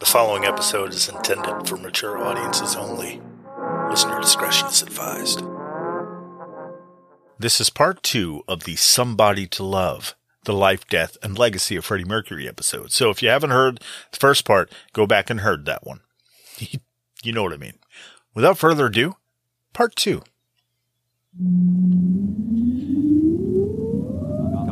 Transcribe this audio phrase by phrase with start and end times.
[0.00, 3.20] The following episode is intended for mature audiences only.
[3.90, 5.42] Listener discretion is advised.
[7.38, 11.84] This is part two of the Somebody to Love, the life, death, and legacy of
[11.84, 12.92] Freddie Mercury episode.
[12.92, 16.00] So if you haven't heard the first part, go back and heard that one.
[17.22, 17.78] you know what I mean.
[18.34, 19.16] Without further ado,
[19.74, 20.22] part two.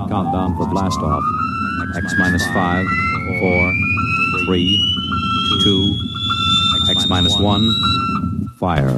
[0.08, 1.22] Countdown for blast off.
[1.98, 2.86] X minus five,
[3.40, 3.74] four,
[4.46, 4.97] three,
[5.56, 5.98] two,
[6.90, 7.72] X minus one,
[8.56, 8.96] fire.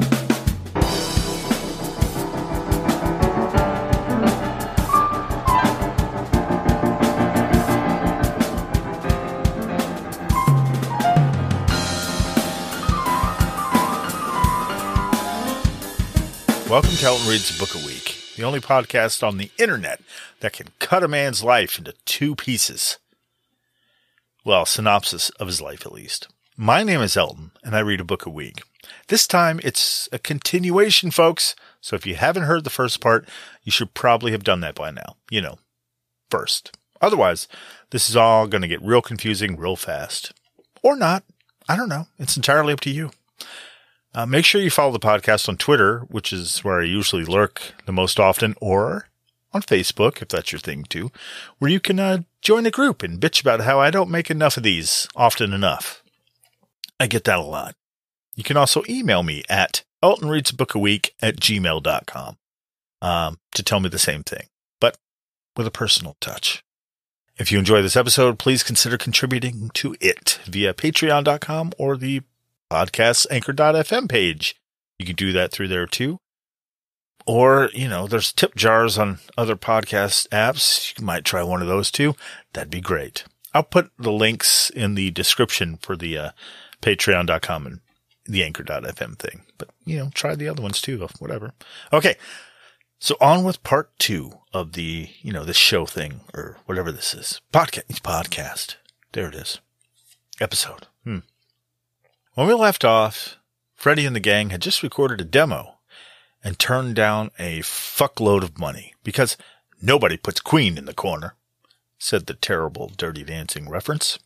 [16.69, 20.01] Welcome to Elton Reads Book a Week, the only podcast on the internet
[20.41, 22.99] that can cut a man's life into two pieces.
[24.45, 26.29] Well, synopsis of his life at least.
[26.63, 28.61] My name is Elton, and I read a book a week.
[29.09, 31.57] This time it's a continuation, folks.
[31.81, 33.27] So if you haven't heard the first part,
[33.63, 35.17] you should probably have done that by now.
[35.31, 35.59] You know,
[36.29, 36.77] first.
[37.01, 37.49] Otherwise,
[37.93, 40.35] this is all going to get real confusing real fast.
[40.83, 41.25] Or not.
[41.67, 42.09] I don't know.
[42.19, 43.11] It's entirely up to you.
[44.15, 47.73] Uh, make sure you follow the podcast on Twitter, which is where I usually lurk
[47.87, 49.09] the most often, or
[49.55, 51.11] on Facebook, if that's your thing too,
[51.59, 54.59] where you can uh, join a group and bitch about how I don't make enough
[54.59, 56.03] of these often enough.
[57.01, 57.75] I get that a lot.
[58.37, 62.37] You can also email me at eltonreadsabookaweek at gmail.com
[63.03, 64.47] um, to tell me the same thing,
[64.81, 64.99] but
[65.57, 66.63] with a personal touch.
[67.39, 72.21] If you enjoy this episode, please consider contributing to it via patreon.com or the
[72.71, 74.57] podcast's anchor.fm page.
[74.99, 76.19] You can do that through there too.
[77.27, 80.99] Or, you know, there's tip jars on other podcast apps.
[80.99, 82.15] You might try one of those too.
[82.53, 83.25] That'd be great.
[83.55, 86.31] I'll put the links in the description for the uh,
[86.83, 87.81] patreon.com and
[88.27, 89.43] the anchor.fm thing.
[89.59, 91.53] But, you know, try the other ones too, whatever.
[91.93, 92.17] Okay.
[92.99, 97.15] So on with part two of the, you know, the show thing or whatever this
[97.15, 97.41] is.
[97.53, 98.03] Podcast.
[98.03, 98.77] Podcast.
[99.13, 99.61] There it is.
[100.41, 100.87] Episode.
[101.05, 101.19] Hmm.
[102.35, 103.37] When we left off,
[103.75, 105.79] Freddie and the gang had just recorded a demo
[106.45, 109.37] and turned down a fuckload of money because
[109.81, 111.35] nobody puts Queen in the corner,
[111.99, 114.19] said the terrible Dirty Dancing reference.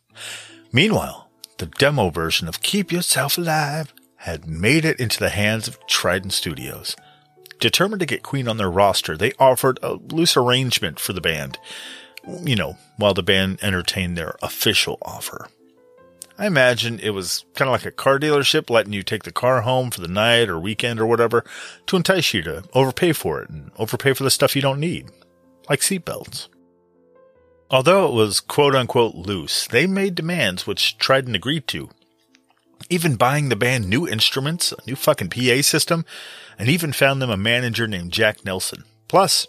[0.71, 1.24] Meanwhile,
[1.57, 6.33] the demo version of Keep Yourself Alive had made it into the hands of Trident
[6.33, 6.95] Studios.
[7.59, 11.57] Determined to get Queen on their roster, they offered a loose arrangement for the band,
[12.43, 15.47] you know, while the band entertained their official offer.
[16.37, 19.61] I imagine it was kind of like a car dealership letting you take the car
[19.61, 21.45] home for the night or weekend or whatever
[21.87, 25.09] to entice you to overpay for it and overpay for the stuff you don't need,
[25.69, 26.49] like seatbelts.
[27.71, 31.89] Although it was quote unquote loose, they made demands which Trident agreed to.
[32.89, 36.05] Even buying the band new instruments, a new fucking PA system,
[36.59, 38.83] and even found them a manager named Jack Nelson.
[39.07, 39.47] Plus,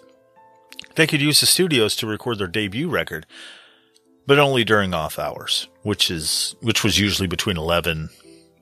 [0.94, 3.26] they could use the studios to record their debut record,
[4.26, 8.08] but only during off hours, which is which was usually between 11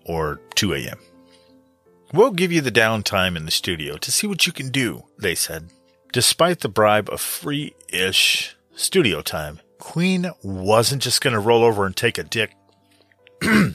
[0.04, 0.98] or 2 a.m.
[2.12, 5.34] We'll give you the downtime in the studio to see what you can do, they
[5.34, 5.71] said.
[6.12, 11.97] Despite the bribe of free-ish studio time, Queen wasn't just going to roll over and
[11.97, 12.55] take a dick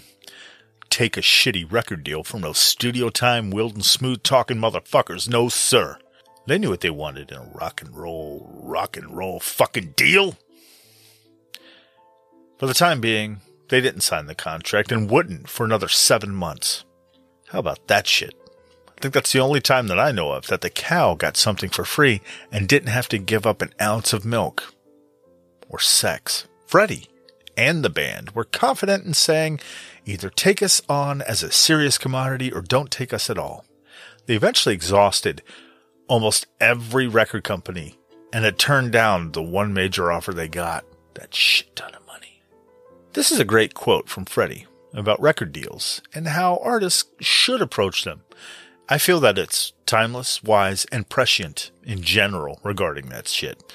[0.89, 5.29] take a shitty record deal from those studio time wielding smooth talking motherfuckers.
[5.29, 5.97] No, sir.
[6.47, 10.37] They knew what they wanted in a rock and roll, rock and roll fucking deal.
[12.57, 16.83] For the time being, they didn't sign the contract and wouldn't for another seven months.
[17.49, 18.33] How about that shit?
[18.87, 21.69] I think that's the only time that I know of that the cow got something
[21.69, 22.21] for free
[22.51, 24.73] and didn't have to give up an ounce of milk.
[25.69, 26.47] Or sex.
[26.65, 27.07] Freddie
[27.55, 29.59] and the band were confident in saying
[30.05, 33.65] either take us on as a serious commodity or don't take us at all.
[34.25, 35.41] They eventually exhausted
[36.07, 37.97] almost every record company
[38.31, 40.85] and had turned down the one major offer they got
[41.15, 42.41] that shit ton of money.
[43.13, 48.03] This is a great quote from Freddie about record deals and how artists should approach
[48.03, 48.23] them.
[48.87, 53.73] I feel that it's timeless, wise, and prescient in general regarding that shit.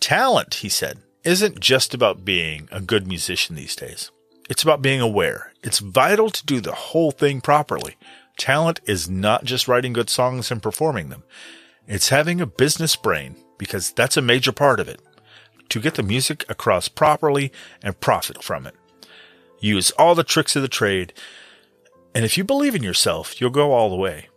[0.00, 4.12] Talent, he said, isn't just about being a good musician these days.
[4.48, 5.52] It's about being aware.
[5.62, 7.96] It's vital to do the whole thing properly.
[8.38, 11.24] Talent is not just writing good songs and performing them.
[11.88, 15.02] It's having a business brain because that's a major part of it.
[15.70, 17.50] To get the music across properly
[17.82, 18.76] and profit from it.
[19.58, 21.12] Use all the tricks of the trade.
[22.14, 24.28] And if you believe in yourself, you'll go all the way.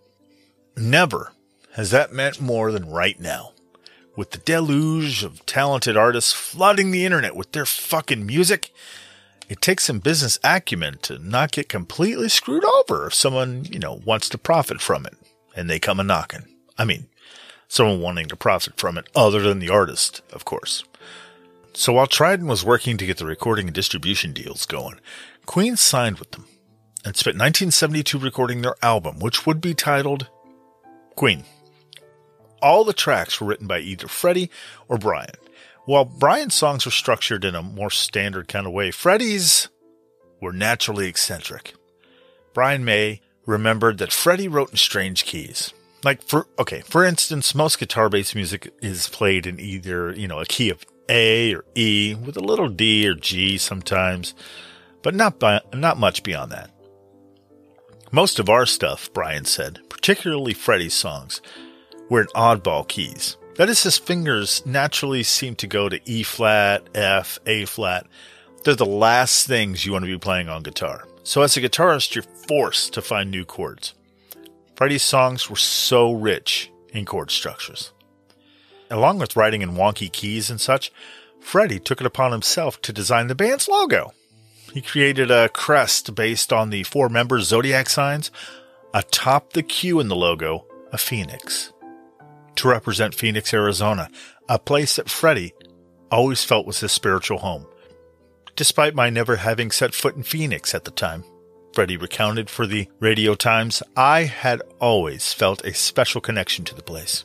[0.75, 1.33] Never
[1.73, 3.53] has that meant more than right now.
[4.19, 8.69] With the deluge of talented artists flooding the internet with their fucking music,
[9.47, 14.01] It takes some business acumen to not get completely screwed over if someone, you know,
[14.03, 15.13] wants to profit from it
[15.55, 16.43] and they come a knocking.
[16.77, 17.07] I mean,
[17.69, 20.83] someone wanting to profit from it other than the artist, of course.
[21.71, 24.99] So while Trident was working to get the recording and distribution deals going,
[25.45, 26.45] Queen signed with them
[27.05, 30.27] and spent 1972 recording their album, which would be titled
[31.15, 31.45] Queen.
[32.61, 34.49] All the tracks were written by either Freddie
[34.87, 35.35] or Brian.
[35.85, 39.69] While Brian's songs were structured in a more standard kind of way, Freddie's
[40.41, 41.73] were naturally eccentric.
[42.53, 45.73] Brian May remembered that Freddie wrote in strange keys.
[46.03, 50.45] Like for okay, for instance, most guitar-based music is played in either, you know, a
[50.45, 54.33] key of A or E with a little D or G sometimes,
[55.01, 56.69] but not by, not much beyond that.
[58.11, 61.41] Most of our stuff, Brian said, particularly Freddie's songs,
[62.09, 63.37] were in oddball keys.
[63.55, 68.07] That is, his fingers naturally seem to go to E flat, F, A flat.
[68.63, 71.07] They're the last things you want to be playing on guitar.
[71.23, 73.93] So as a guitarist, you're forced to find new chords.
[74.75, 77.91] Freddie's songs were so rich in chord structures.
[78.89, 80.91] Along with writing in wonky keys and such,
[81.39, 84.13] Freddie took it upon himself to design the band's logo.
[84.73, 88.31] He created a crest based on the four member zodiac signs,
[88.93, 91.73] atop the Q in the logo, a phoenix
[92.59, 94.09] to represent Phoenix, Arizona,
[94.47, 95.53] a place that Freddie
[96.11, 97.65] always felt was his spiritual home.
[98.55, 101.23] Despite my never having set foot in Phoenix at the time,
[101.73, 106.81] Freddie recounted for the Radio Times, I had always felt a special connection to the
[106.81, 107.23] place.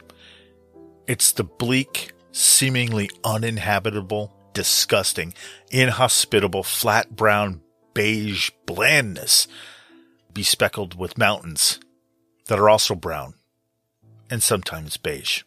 [1.06, 5.34] It's the bleak, seemingly uninhabitable, disgusting,
[5.70, 7.62] inhospitable, flat brown,
[7.94, 9.48] beige blandness,
[10.32, 11.80] bespeckled with mountains
[12.46, 13.34] that are also brown
[14.30, 15.42] and sometimes beige.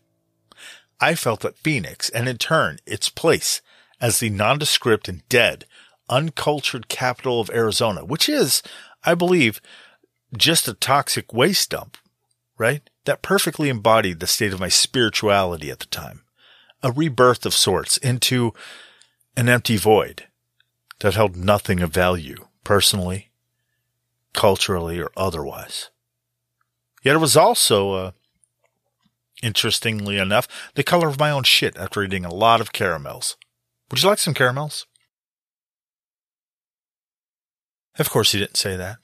[0.99, 3.61] I felt that Phoenix, and in turn its place
[4.01, 5.65] as the nondescript and dead,
[6.09, 8.63] uncultured capital of Arizona, which is,
[9.03, 9.61] I believe,
[10.35, 11.97] just a toxic waste dump,
[12.57, 12.89] right?
[13.05, 16.23] That perfectly embodied the state of my spirituality at the time.
[16.83, 18.53] A rebirth of sorts into
[19.35, 20.25] an empty void
[20.99, 23.29] that held nothing of value, personally,
[24.33, 25.89] culturally, or otherwise.
[27.03, 28.13] Yet it was also a
[29.43, 33.37] Interestingly enough, the color of my own shit after eating a lot of caramels.
[33.89, 34.85] Would you like some caramels?
[37.99, 38.97] Of course, he didn't say that.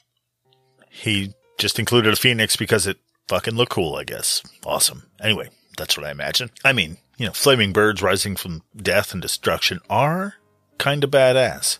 [0.90, 2.98] He just included a phoenix because it
[3.28, 4.44] fucking looked cool, I guess.
[4.66, 5.04] Awesome.
[5.22, 6.52] Anyway, that's what I imagine.
[6.64, 10.36] I mean, you know, flaming birds rising from death and destruction are
[10.78, 11.80] kind of badass.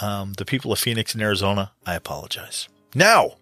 [0.00, 2.68] Um, the people of Phoenix and Arizona, I apologize.
[2.94, 3.36] Now,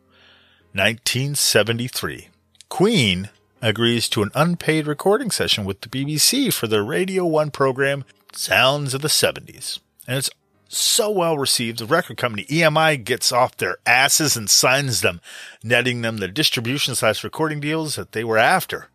[0.72, 2.28] 1973.
[2.68, 3.30] Queen
[3.64, 8.92] agrees to an unpaid recording session with the BBC for their Radio 1 program Sounds
[8.92, 9.78] of the 70s.
[10.06, 10.30] And it's
[10.68, 15.20] so well received, the record company EMI gets off their asses and signs them,
[15.62, 18.88] netting them the distribution slash recording deals that they were after.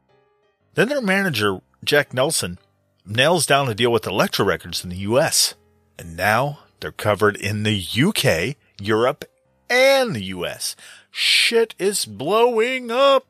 [0.76, 2.60] Then their manager, Jack Nelson,
[3.06, 5.56] nails down a deal with Elektra Records in the US.
[5.98, 9.26] And now they're covered in the UK, Europe,
[9.68, 10.76] and the US.
[11.10, 13.26] Shit is blowing up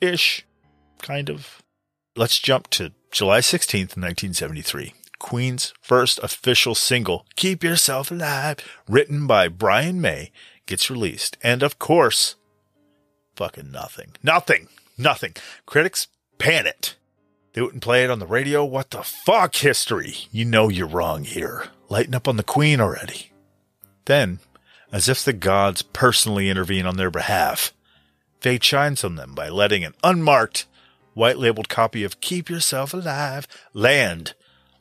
[0.00, 0.45] ish
[1.02, 1.62] kind of.
[2.16, 4.94] Let's jump to July 16th, 1973.
[5.18, 8.58] Queen's first official single, Keep Yourself Alive,
[8.88, 10.30] written by Brian May,
[10.66, 11.36] gets released.
[11.42, 12.36] And of course,
[13.34, 14.12] fucking nothing.
[14.22, 14.68] Nothing.
[14.98, 15.34] Nothing.
[15.64, 16.96] Critics panicked.
[17.52, 18.64] They wouldn't play it on the radio.
[18.64, 20.14] What the fuck, history?
[20.30, 21.68] You know you're wrong here.
[21.88, 23.32] Lighten up on the Queen already.
[24.04, 24.40] Then,
[24.92, 27.72] as if the gods personally intervene on their behalf,
[28.40, 30.66] fate shines on them by letting an unmarked
[31.16, 34.34] white labeled copy of Keep Yourself Alive land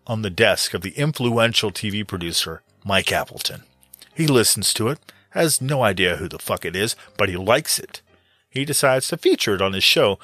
[0.05, 3.63] on the desk of the influential TV producer, Mike Appleton.
[4.13, 4.99] He listens to it,
[5.29, 8.01] has no idea who the fuck it is, but he likes it.
[8.49, 10.19] He decides to feature it on his show,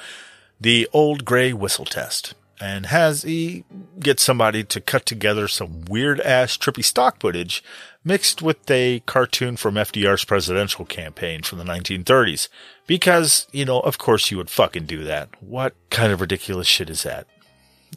[0.59, 3.63] The Old Gray Whistle Test, and has he
[3.99, 7.63] get somebody to cut together some weird ass trippy stock footage
[8.03, 12.49] mixed with a cartoon from FDR's presidential campaign from the 1930s.
[12.91, 15.29] Because, you know, of course you would fucking do that.
[15.41, 17.25] What kind of ridiculous shit is that?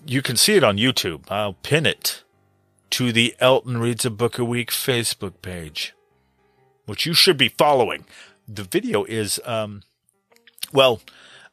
[0.06, 1.28] You can see it on YouTube.
[1.28, 2.22] I'll pin it
[2.90, 5.96] to the Elton Reads a Book a Week Facebook page,
[6.86, 8.04] which you should be following.
[8.46, 9.82] The video is, um,
[10.72, 11.00] well,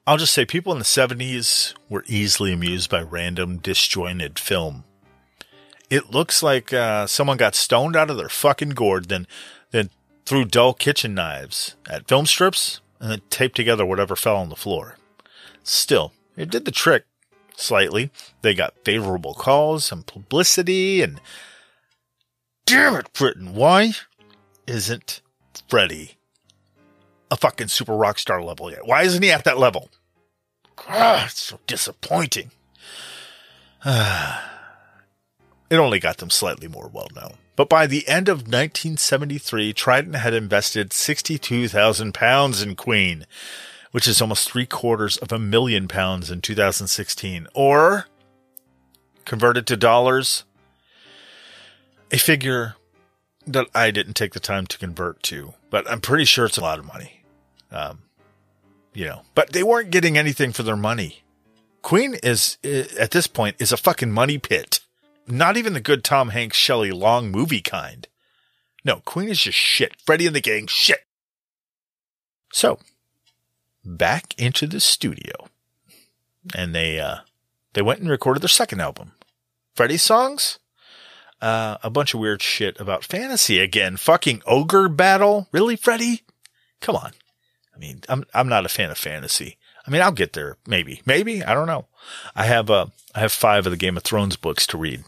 [0.06, 4.84] I'll just say people in the 70s were easily amused by random disjointed film
[5.90, 9.28] it looks like uh, someone got stoned out of their fucking gourd, then
[9.72, 9.90] then
[10.26, 14.56] threw dull kitchen knives at film strips and then taped together whatever fell on the
[14.56, 14.96] floor.
[15.64, 17.04] Still, it did the trick
[17.58, 18.12] slightly.
[18.42, 21.20] They got favorable calls and publicity and
[22.66, 23.94] damn it, Britain, why?
[24.68, 25.22] isn't
[25.68, 26.18] Freddie
[27.30, 28.86] a fucking super rock star level yet?
[28.86, 29.90] Why isn't he at that level?
[30.76, 32.52] God, it's so disappointing.
[33.84, 34.51] Ah.
[35.72, 37.36] It only got them slightly more well known.
[37.56, 43.26] But by the end of 1973, Trident had invested 62,000 pounds in Queen,
[43.92, 47.48] which is almost three quarters of a million pounds in 2016.
[47.54, 48.08] Or,
[49.24, 50.44] converted to dollars,
[52.12, 52.76] a figure
[53.48, 56.62] that I didn't take the time to convert to, but I'm pretty sure it's a
[56.62, 57.24] lot of money.
[57.72, 58.00] Um,
[58.94, 61.24] you know, but they weren't getting anything for their money.
[61.82, 64.82] Queen is, at this point, is a fucking money pit.
[65.28, 68.08] Not even the good Tom Hanks, Shelley Long movie kind.
[68.84, 69.96] No, Queen is just shit.
[70.06, 71.06] Freddie and the gang, shit.
[72.52, 72.80] So,
[73.86, 75.48] back into the studio.
[76.56, 77.18] And they, uh,
[77.74, 79.14] they went and recorded their second album.
[79.76, 80.60] Freddie's songs?
[81.42, 83.98] Uh, a bunch of weird shit about fantasy again.
[83.98, 85.48] Fucking ogre battle?
[85.52, 86.22] Really, Freddie?
[86.82, 87.12] Come on.
[87.76, 89.58] I mean, I'm, I'm not a fan of fantasy.
[89.86, 90.58] I mean, I'll get there.
[90.68, 91.44] Maybe, maybe.
[91.44, 91.88] I don't know.
[92.36, 95.04] I have, uh, I have five of the Game of Thrones books to read.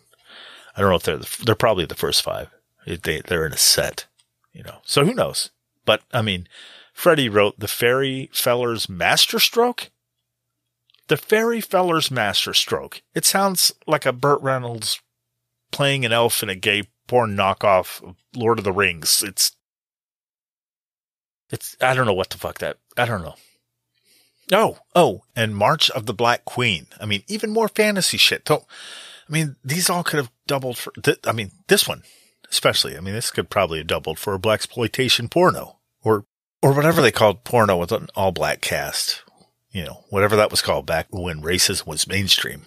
[0.76, 2.50] I don't know if they're, the, they're probably the first five.
[2.86, 4.08] They, they're in a set,
[4.52, 5.52] you know, so who knows?
[5.86, 6.48] But I mean,
[6.94, 9.90] Freddie wrote the Fairy Feller's Masterstroke.
[11.08, 13.02] The Fairy Feller's Masterstroke.
[13.14, 15.02] It sounds like a Burt Reynolds
[15.72, 19.24] playing an elf in a gay porn knockoff of Lord of the Rings.
[19.26, 19.52] It's,
[21.50, 23.36] it's, I don't know what the fuck that, I don't know.
[24.52, 26.88] Oh, oh, and March of the Black Queen.
[27.00, 28.48] I mean, even more fantasy shit.
[28.48, 28.66] So,
[29.28, 32.04] I mean, these all could have doubled for, th- I mean, this one,
[32.50, 32.98] especially.
[32.98, 36.26] I mean, this could probably have doubled for a black exploitation porno or,
[36.62, 39.24] or whatever they called porno with an all black cast.
[39.72, 42.64] You know, whatever that was called back when racism was mainstream.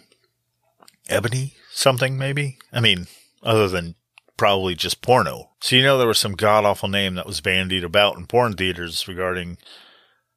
[1.08, 2.58] Ebony something, maybe?
[2.72, 3.06] I mean,
[3.42, 3.94] other than
[4.36, 5.50] probably just porno.
[5.60, 8.54] So, you know, there was some god awful name that was bandied about in porn
[8.54, 9.58] theaters regarding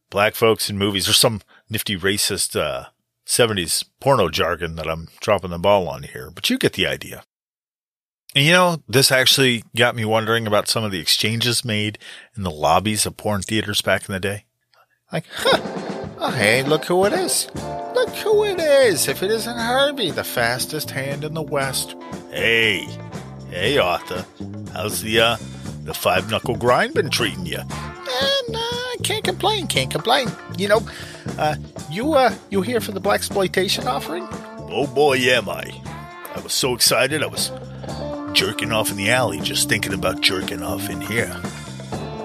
[0.09, 2.85] black folks in movies or some nifty racist, uh,
[3.29, 7.23] 70s porno jargon that I'm dropping the ball on here, but you get the idea.
[8.35, 11.99] And you know, this actually got me wondering about some of the exchanges made
[12.35, 14.45] in the lobbies of porn theaters back in the day.
[15.13, 15.59] Like, huh,
[16.17, 17.47] oh, hey, look who it is.
[17.93, 19.07] Look who it is.
[19.07, 21.95] If it isn't Herbie, the fastest hand in the West.
[22.31, 22.87] Hey,
[23.51, 24.25] hey, Arthur.
[24.73, 25.37] How's the, uh,
[25.83, 27.59] the five knuckle grind been treating you?
[27.59, 27.99] Uh,
[28.49, 28.78] can't
[29.29, 30.27] complain, can't complain.
[30.57, 30.81] You know,
[31.37, 31.55] uh,
[31.89, 34.27] you, uh, you here for the black exploitation offering?
[34.71, 35.63] Oh boy, am I.
[36.35, 37.51] I was so excited I was
[38.33, 41.31] jerking off in the alley just thinking about jerking off in here.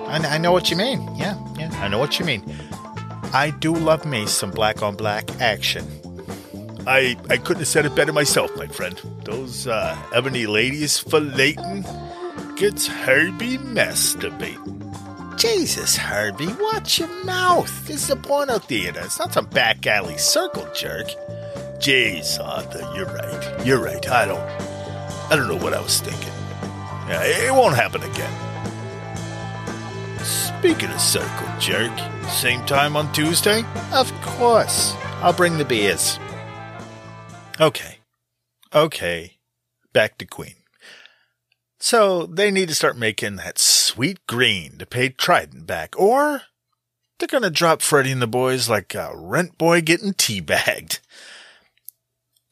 [0.08, 1.00] I, I know what you mean.
[1.16, 2.42] Yeah, yeah, I know what you mean.
[3.32, 5.84] I do love me some black on black action.
[6.86, 9.00] I I couldn't have said it better myself, my friend.
[9.24, 11.84] Those uh, ebony ladies for filleting
[12.56, 14.73] gets Herbie masturbating.
[15.36, 17.86] Jesus, Herbie, watch your mouth.
[17.86, 19.00] This is a porno theater.
[19.04, 21.08] It's not some back alley circle jerk.
[21.78, 23.66] Jeez, Arthur, you're right.
[23.66, 24.08] You're right.
[24.08, 24.40] I don't
[25.30, 26.32] I don't know what I was thinking.
[27.08, 28.32] Yeah, it won't happen again.
[30.24, 31.92] Speaking of circle jerk,
[32.28, 33.64] same time on Tuesday?
[33.92, 34.94] Of course.
[35.20, 36.18] I'll bring the beers.
[37.60, 37.98] Okay.
[38.74, 39.38] Okay.
[39.92, 40.54] Back to Queen.
[41.84, 46.40] So they need to start making that sweet green to pay Trident back, or
[47.18, 51.00] they're gonna drop Freddie and the boys like a rent boy getting teabagged.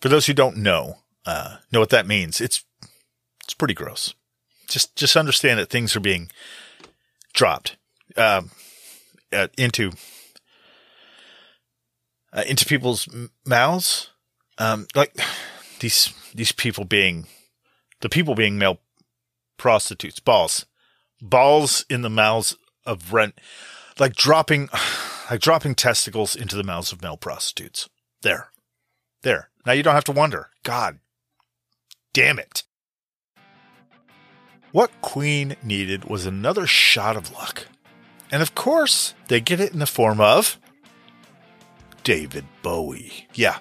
[0.02, 2.62] For those who don't know, uh, know what that means, it's
[3.42, 4.12] it's pretty gross.
[4.68, 6.30] Just just understand that things are being
[7.32, 7.78] dropped
[8.18, 8.42] uh,
[9.32, 9.92] uh, into
[12.34, 13.08] uh, into people's
[13.46, 14.10] mouths,
[14.58, 15.16] um, like
[15.80, 17.26] these these people being
[18.02, 18.78] the people being male
[19.62, 20.66] prostitutes, balls,
[21.20, 23.38] balls in the mouths of rent,
[24.00, 24.68] like dropping,
[25.30, 27.88] like dropping testicles into the mouths of male prostitutes.
[28.22, 28.50] There,
[29.22, 29.50] there.
[29.64, 30.50] Now you don't have to wonder.
[30.64, 30.98] God,
[32.12, 32.64] damn it.
[34.72, 37.68] What Queen needed was another shot of luck.
[38.32, 40.58] And of course, they get it in the form of
[42.02, 43.28] David Bowie.
[43.32, 43.58] Yeah.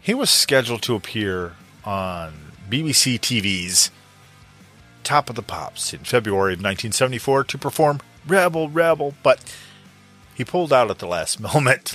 [0.00, 1.52] He was scheduled to appear
[1.84, 2.34] on
[2.68, 3.92] BBC TV's
[5.04, 9.54] Top of the Pops in February of 1974 to perform Rebel Rebel, but
[10.34, 11.94] he pulled out at the last moment,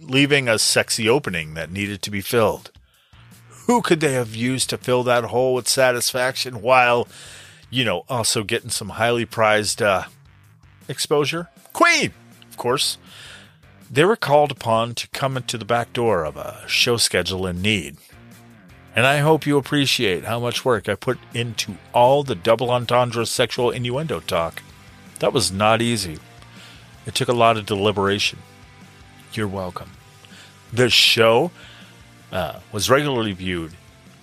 [0.00, 2.70] leaving a sexy opening that needed to be filled.
[3.66, 7.06] Who could they have used to fill that hole with satisfaction while,
[7.70, 10.04] you know, also getting some highly prized uh,
[10.88, 11.48] exposure?
[11.72, 12.12] Queen,
[12.48, 12.98] of course.
[13.88, 17.62] They were called upon to come into the back door of a show schedule in
[17.62, 17.96] need.
[18.94, 23.24] And I hope you appreciate how much work I put into all the double entendre
[23.24, 24.62] sexual innuendo talk.
[25.20, 26.18] That was not easy.
[27.06, 28.40] It took a lot of deliberation.
[29.32, 29.92] You're welcome.
[30.72, 31.50] This show
[32.32, 33.72] uh, was regularly viewed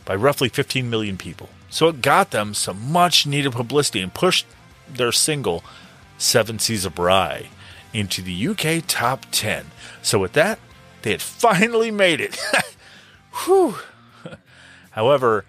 [0.05, 1.50] by roughly 15 million people.
[1.69, 4.45] So it got them some much needed publicity and pushed
[4.89, 5.63] their single,
[6.17, 7.47] Seven Seas of Rhye,
[7.93, 9.67] into the UK top 10.
[10.01, 10.59] So with that,
[11.01, 12.39] they had finally made it.
[13.45, 13.75] Whew.
[14.97, 15.45] However,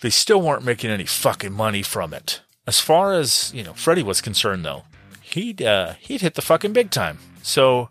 [0.00, 2.40] they still weren't making any fucking money from it.
[2.66, 4.82] As far as, you know, Freddie was concerned though,
[5.22, 7.20] he'd uh, he'd hit the fucking big time.
[7.44, 7.90] So,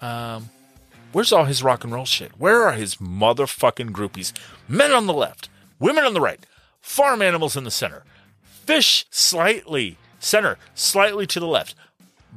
[0.00, 0.50] um,
[1.12, 2.32] where's all his rock and roll shit?
[2.36, 4.32] Where are his motherfucking groupies?
[4.66, 6.44] Men on the left, women on the right,
[6.80, 8.02] farm animals in the center,
[8.42, 11.76] fish slightly center, slightly to the left,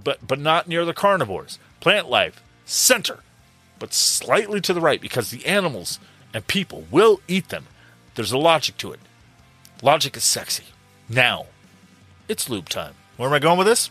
[0.04, 1.58] but but not near the carnivores.
[1.80, 3.22] Plant life center,
[3.80, 6.00] but slightly to the right because the animals
[6.36, 7.66] and people will eat them.
[8.16, 9.00] There's a logic to it.
[9.82, 10.66] Logic is sexy.
[11.08, 11.46] Now,
[12.28, 12.94] it's loop time.
[13.16, 13.90] Where am I going with this?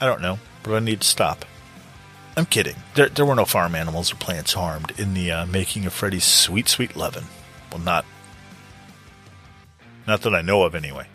[0.00, 1.44] I don't know, but I need to stop.
[2.34, 2.76] I'm kidding.
[2.94, 6.24] There, there were no farm animals or plants harmed in the uh, making of Freddie's
[6.24, 7.26] sweet, sweet lovin'.
[7.70, 8.06] Well, not,
[10.06, 11.08] not that I know of, anyway.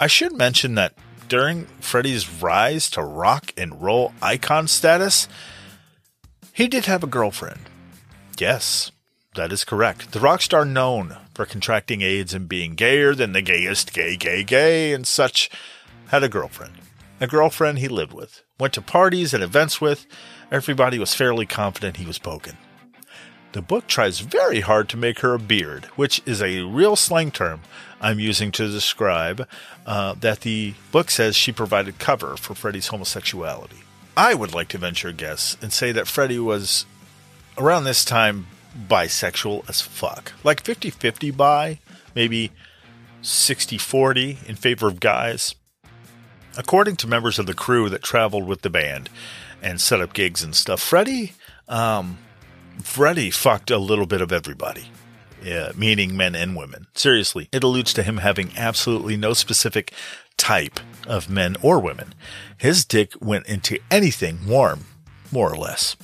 [0.00, 0.94] I should mention that
[1.28, 5.28] during Freddie's rise to rock and roll icon status,
[6.54, 7.60] he did have a girlfriend.
[8.38, 8.90] Yes,
[9.36, 10.12] that is correct.
[10.12, 14.42] The rock star known for contracting AIDS and being gayer than the gayest gay, gay,
[14.42, 15.48] gay, and such,
[16.08, 16.74] had a girlfriend.
[17.20, 20.06] A girlfriend he lived with, went to parties and events with.
[20.50, 22.56] Everybody was fairly confident he was bogan.
[23.52, 27.30] The book tries very hard to make her a beard, which is a real slang
[27.30, 27.60] term
[28.00, 29.48] I'm using to describe
[29.86, 33.78] uh, that the book says she provided cover for Freddie's homosexuality.
[34.16, 36.84] I would like to venture a guess and say that Freddie was
[37.56, 38.46] around this time
[38.88, 40.32] bisexual as fuck.
[40.44, 41.80] Like 50 50 bi,
[42.14, 42.52] maybe
[43.22, 45.54] 60 40 in favor of guys.
[46.56, 49.10] According to members of the crew that traveled with the band
[49.62, 51.34] and set up gigs and stuff, Freddie,
[51.68, 52.18] um,
[52.82, 54.90] Freddie fucked a little bit of everybody.
[55.42, 56.86] Yeah, meaning men and women.
[56.94, 59.92] Seriously, it alludes to him having absolutely no specific
[60.36, 62.14] type of men or women.
[62.56, 64.86] His dick went into anything warm,
[65.30, 65.96] more or less.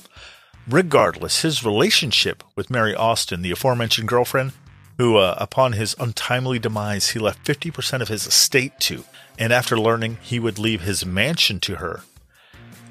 [0.67, 4.53] Regardless, his relationship with Mary Austin, the aforementioned girlfriend,
[4.97, 9.03] who, uh, upon his untimely demise, he left 50% of his estate to,
[9.37, 12.01] and after learning he would leave his mansion to her,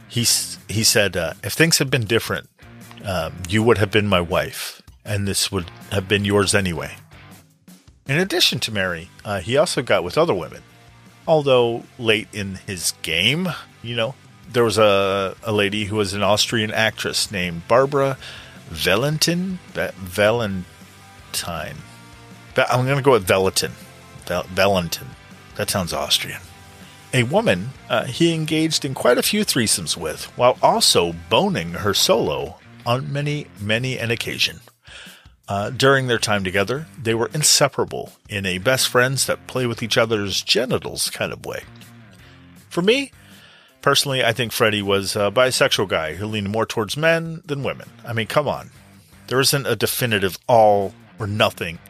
[0.08, 0.26] he,
[0.68, 2.50] he said, uh, If things had been different,
[3.04, 6.96] um, you would have been my wife, and this would have been yours anyway.
[8.06, 10.62] In addition to Mary, uh, he also got with other women.
[11.26, 13.48] Although late in his game,
[13.82, 14.14] you know,
[14.52, 18.18] there was a, a lady who was an Austrian actress named Barbara
[18.68, 19.58] Valentin.
[19.74, 21.76] Valentine.
[22.56, 23.72] I'm going to go with Valentin.
[24.26, 25.08] Valentin.
[25.56, 26.40] That sounds Austrian.
[27.14, 31.92] A woman uh, he engaged in quite a few threesomes with, while also boning her
[31.92, 34.60] solo on many, many an occasion.
[35.46, 39.82] Uh, during their time together, they were inseparable in a best friends that play with
[39.82, 41.64] each other's genitals kind of way.
[42.70, 43.12] For me,
[43.82, 47.88] Personally, I think Freddie was a bisexual guy who leaned more towards men than women.
[48.06, 48.70] I mean, come on.
[49.26, 51.80] There isn't a definitive all or nothing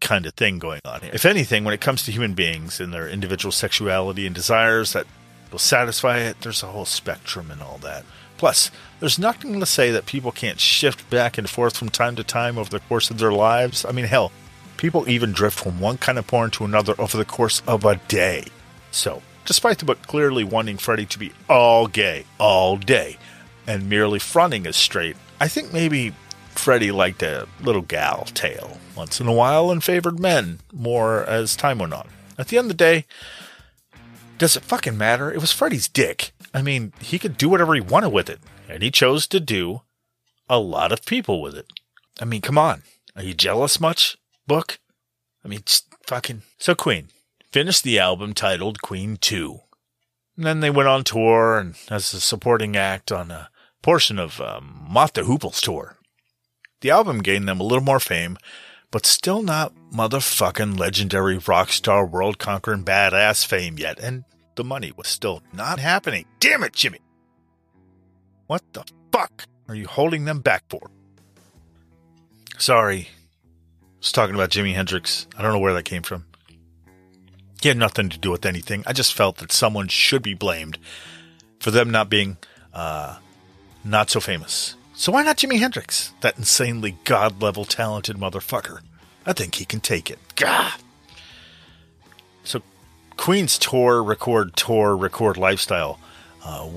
[0.00, 1.10] kind of thing going on here.
[1.14, 5.06] If anything, when it comes to human beings and their individual sexuality and desires that
[5.50, 8.04] will satisfy it, there's a whole spectrum and all that.
[8.36, 12.24] Plus, there's nothing to say that people can't shift back and forth from time to
[12.24, 13.86] time over the course of their lives.
[13.86, 14.32] I mean, hell,
[14.76, 17.96] people even drift from one kind of porn to another over the course of a
[17.96, 18.44] day.
[18.90, 23.16] So, despite the book clearly wanting Freddie to be all gay all day
[23.66, 26.12] and merely fronting as straight, I think maybe
[26.50, 31.56] Freddie liked a little gal tail once in a while and favored men more as
[31.56, 32.08] time went on.
[32.38, 33.06] At the end of the day,
[34.38, 35.32] does it fucking matter?
[35.32, 36.32] It was Freddie's dick.
[36.52, 39.82] I mean, he could do whatever he wanted with it, and he chose to do
[40.48, 41.66] a lot of people with it.
[42.20, 42.82] I mean, come on.
[43.14, 44.78] Are you jealous much, book?
[45.44, 45.62] I mean,
[46.06, 46.42] fucking.
[46.58, 47.08] So, Queen,
[47.56, 49.60] finished the album titled Queen 2.
[50.36, 53.48] And then they went on tour and as a supporting act on a
[53.80, 55.96] portion of um, Mott the Hoople's tour.
[56.82, 58.36] The album gained them a little more fame,
[58.90, 64.24] but still not motherfucking legendary rock star world conquering badass fame yet, and
[64.56, 66.26] the money was still not happening.
[66.40, 67.00] Damn it, Jimmy!
[68.48, 70.90] What the fuck are you holding them back for?
[72.58, 73.08] Sorry.
[73.08, 75.26] I was talking about Jimi Hendrix.
[75.38, 76.26] I don't know where that came from.
[77.60, 78.84] He had nothing to do with anything.
[78.86, 80.78] I just felt that someone should be blamed
[81.58, 82.36] for them not being
[82.72, 83.18] uh,
[83.84, 84.74] not so famous.
[84.94, 88.80] So why not Jimi Hendrix, that insanely god level talented motherfucker?
[89.26, 90.18] I think he can take it.
[90.36, 90.76] Gah!
[92.44, 92.62] So,
[93.16, 95.98] Queen's tour, record, tour, record lifestyle
[96.44, 96.68] uh,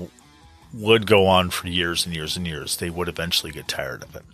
[0.74, 2.76] would go on for years and years and years.
[2.76, 4.24] They would eventually get tired of it.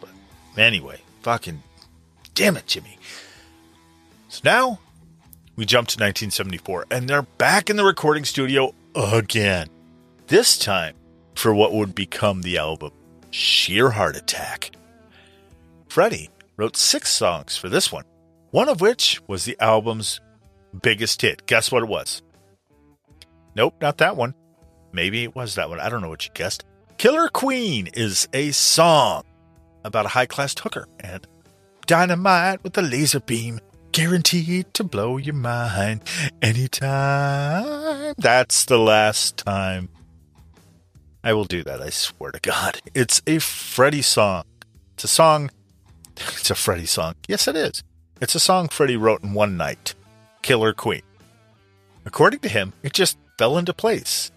[0.00, 0.10] But
[0.56, 1.62] anyway, fucking
[2.34, 2.98] damn it, Jimmy.
[4.28, 4.80] So now
[5.56, 9.68] we jump to 1974, and they're back in the recording studio again.
[10.26, 10.94] This time
[11.34, 12.92] for what would become the album
[13.30, 14.72] Sheer Heart Attack.
[15.88, 18.04] Freddie wrote six songs for this one,
[18.50, 20.20] one of which was the album's
[20.82, 21.46] biggest hit.
[21.46, 22.22] Guess what it was?
[23.54, 24.34] Nope, not that one.
[24.92, 25.80] Maybe it was that one.
[25.80, 26.64] I don't know what you guessed.
[26.98, 29.24] Killer Queen is a song
[29.84, 31.26] about a high class hooker and
[31.86, 33.60] dynamite with a laser beam,
[33.94, 36.02] guaranteed to blow your mind
[36.42, 38.12] anytime.
[38.18, 39.88] That's the last time
[41.22, 42.80] I will do that, I swear to God.
[42.92, 44.44] It's a Freddie song.
[44.94, 45.48] It's a song.
[46.16, 47.14] It's a Freddie song.
[47.28, 47.84] Yes, it is.
[48.20, 49.94] It's a song Freddie wrote in one night
[50.42, 51.02] Killer Queen.
[52.04, 54.32] According to him, it just fell into place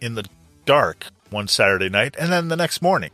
[0.00, 0.24] in the
[0.64, 3.12] dark one Saturday night and then the next morning.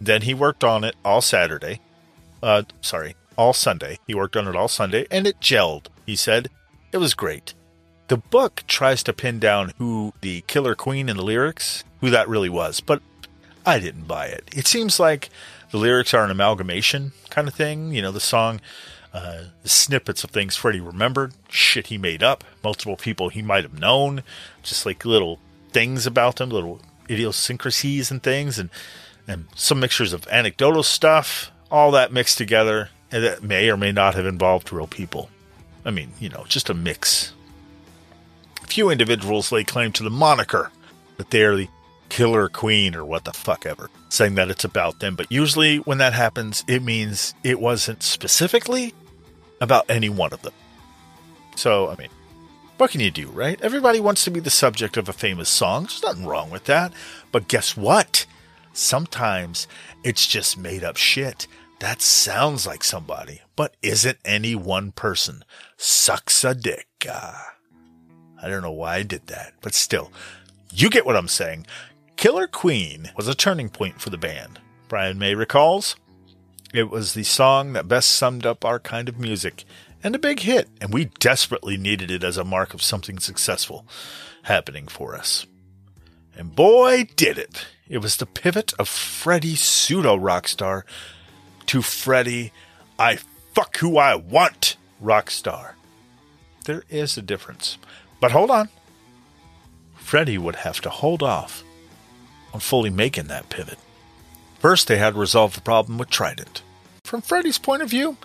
[0.00, 1.80] Then he worked on it all Saturday.
[2.42, 3.98] Uh, sorry, all Sunday.
[4.06, 6.50] He worked on it all Sunday and it gelled, he said.
[6.92, 7.54] It was great.
[8.08, 12.28] The book tries to pin down who the killer queen in the lyrics, who that
[12.28, 13.00] really was, but
[13.64, 14.48] I didn't buy it.
[14.54, 15.30] It seems like
[15.70, 17.92] the lyrics are an amalgamation kind of thing.
[17.92, 18.60] You know, the song,
[19.12, 23.64] uh, the snippets of things Freddie remembered, shit he made up, multiple people he might
[23.64, 24.22] have known,
[24.62, 25.38] just like little
[25.72, 28.70] things about them, little idiosyncrasies and things, and
[29.26, 32.90] and some mixtures of anecdotal stuff, all that mixed together,
[33.22, 35.30] that may or may not have involved real people.
[35.84, 37.32] I mean, you know, just a mix
[38.66, 40.70] Few individuals lay claim to the moniker
[41.16, 41.68] that they are the
[42.08, 45.14] killer queen or what the fuck ever, saying that it's about them.
[45.16, 48.94] But usually when that happens, it means it wasn't specifically
[49.60, 50.52] about any one of them.
[51.56, 52.08] So, I mean,
[52.76, 53.60] what can you do, right?
[53.60, 55.84] Everybody wants to be the subject of a famous song.
[55.84, 56.92] There's nothing wrong with that.
[57.30, 58.26] But guess what?
[58.72, 59.68] Sometimes
[60.02, 61.46] it's just made up shit.
[61.80, 65.44] That sounds like somebody, but isn't any one person.
[65.76, 66.86] Sucks a dick.
[67.08, 67.34] Uh,
[68.42, 70.12] I don't know why I did that, but still,
[70.72, 71.66] you get what I'm saying.
[72.16, 74.60] Killer Queen was a turning point for the band.
[74.88, 75.96] Brian May recalls,
[76.72, 79.64] it was the song that best summed up our kind of music
[80.02, 83.86] and a big hit, and we desperately needed it as a mark of something successful
[84.42, 85.46] happening for us.
[86.36, 87.66] And boy, did it!
[87.88, 90.84] It was the pivot of Freddie pseudo rock star
[91.74, 92.52] to Freddie,
[93.00, 93.18] I
[93.52, 95.74] fuck who I want rock star.
[96.66, 97.78] There is a difference.
[98.20, 98.68] But hold on.
[99.96, 101.64] Freddie would have to hold off
[102.52, 103.78] on fully making that pivot.
[104.60, 106.62] First, they had to resolve the problem with Trident.
[107.02, 108.18] From Freddie's point of view,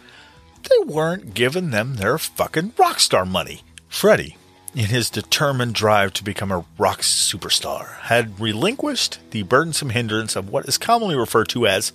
[0.69, 3.61] they weren't giving them their fucking rock star money.
[3.87, 4.37] Freddie,
[4.75, 10.49] in his determined drive to become a rock superstar, had relinquished the burdensome hindrance of
[10.49, 11.91] what is commonly referred to as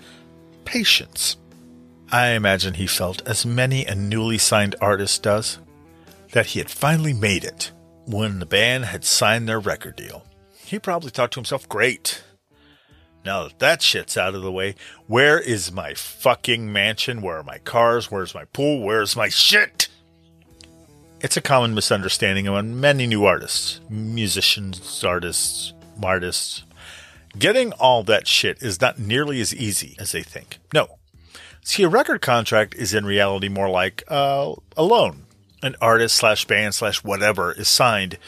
[0.65, 1.37] patience.
[2.15, 5.59] I imagine he felt, as many a newly signed artist does,
[6.31, 7.73] that he had finally made it
[8.07, 10.25] when the band had signed their record deal.
[10.65, 12.23] He probably thought to himself, great.
[13.25, 14.77] Now that that shit's out of the way,
[15.09, 17.21] where is my fucking mansion?
[17.21, 18.13] Where are my cars?
[18.13, 18.85] Where's my pool?
[18.85, 19.89] Where's my shit?
[21.21, 26.63] It's a common misunderstanding among many new artists, musicians, artists, artists.
[27.37, 30.61] Getting all that shit is not nearly as easy as they think.
[30.73, 31.01] No.
[31.65, 35.25] See, a record contract is in reality more like uh, a loan
[35.65, 38.19] an artist slash band slash whatever is signed,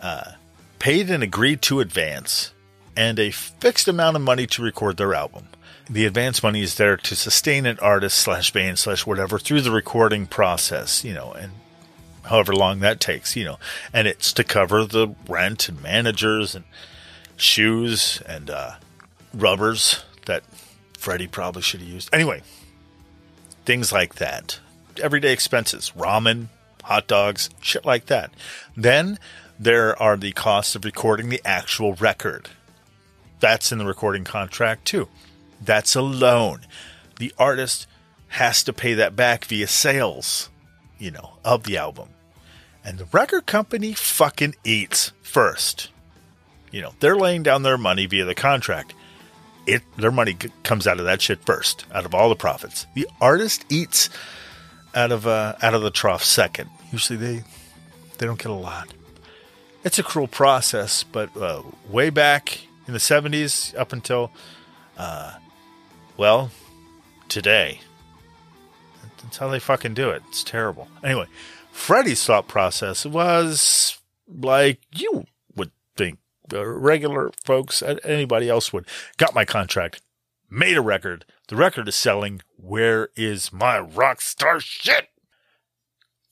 [0.00, 0.32] uh,
[0.80, 2.52] paid and agreed to advance,
[2.96, 5.46] and a fixed amount of money to record their album.
[5.88, 9.70] The advance money is there to sustain an artist slash band slash whatever through the
[9.70, 11.52] recording process, you know, and
[12.24, 13.58] however long that takes, you know,
[13.92, 16.64] and it's to cover the rent and managers and
[17.36, 18.72] shoes and uh,
[19.32, 20.42] rubbers that
[20.98, 22.08] Freddie probably should have used.
[22.12, 22.42] Anyway,
[23.64, 24.60] things like that.
[25.02, 26.48] Everyday expenses, ramen,
[26.82, 28.30] hot dogs, shit like that.
[28.76, 29.18] Then
[29.58, 32.50] there are the costs of recording the actual record.
[33.40, 35.08] That's in the recording contract too.
[35.60, 36.60] That's a loan.
[37.18, 37.86] The artist
[38.28, 40.50] has to pay that back via sales,
[40.98, 42.08] you know, of the album.
[42.84, 45.88] And the record company fucking eats first.
[46.70, 48.94] You know, they're laying down their money via the contract.
[49.66, 52.86] It their money comes out of that shit first, out of all the profits.
[52.94, 54.10] The artist eats
[54.94, 56.70] out of uh, out of the trough second.
[56.92, 57.44] Usually they
[58.18, 58.92] they don't get a lot.
[59.82, 64.30] It's a cruel process, but uh, way back in the '70s, up until
[64.98, 65.34] uh,
[66.16, 66.50] well
[67.28, 67.80] today,
[69.22, 70.22] That's how they fucking do it.
[70.28, 70.88] It's terrible.
[71.02, 71.26] Anyway,
[71.72, 73.98] Freddie's thought process was
[74.28, 75.26] like you
[76.52, 78.86] uh, regular folks, anybody else would.
[79.16, 80.02] Got my contract,
[80.50, 81.24] made a record.
[81.48, 82.40] The record is selling.
[82.56, 85.08] Where is my rock star shit?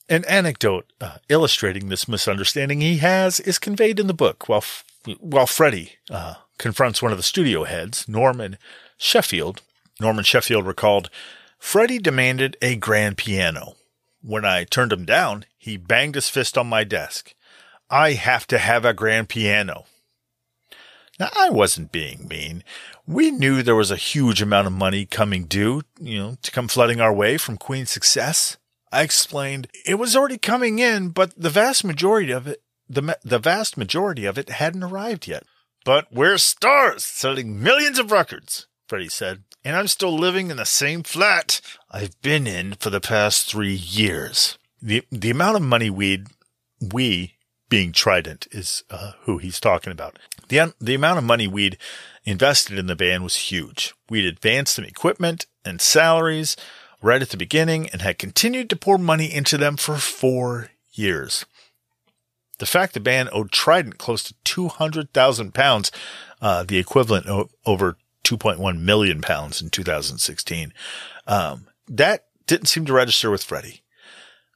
[0.09, 4.63] An anecdote uh, illustrating this misunderstanding he has is conveyed in the book while,
[5.19, 8.57] while Freddie uh, confronts one of the studio heads, Norman
[8.97, 9.61] Sheffield.
[9.99, 11.09] Norman Sheffield recalled,
[11.57, 13.75] Freddie demanded a grand piano.
[14.21, 17.33] When I turned him down, he banged his fist on my desk.
[17.89, 19.85] I have to have a grand piano.
[21.19, 22.63] Now, I wasn't being mean.
[23.05, 26.67] We knew there was a huge amount of money coming due, you know, to come
[26.67, 28.57] flooding our way from Queen's success.
[28.91, 33.39] I explained it was already coming in, but the vast majority of it, the, the
[33.39, 35.43] vast majority of it hadn't arrived yet.
[35.85, 40.65] But we're stars selling millions of records, Freddie said, and I'm still living in the
[40.65, 44.57] same flat I've been in for the past three years.
[44.81, 46.27] The, the amount of money we'd,
[46.81, 47.35] we
[47.73, 50.19] being Trident is uh, who he's talking about.
[50.49, 51.79] The, the amount of money we'd
[52.23, 53.95] invested in the band was huge.
[54.11, 56.55] We'd advanced some equipment and salaries
[57.01, 61.47] right at the beginning and had continued to pour money into them for four years.
[62.59, 65.91] The fact the band owed Trident close to 200,000 pounds,
[66.43, 70.71] uh, the equivalent of over 2.1 million pounds in 2016,
[71.25, 73.81] um, that didn't seem to register with Freddie.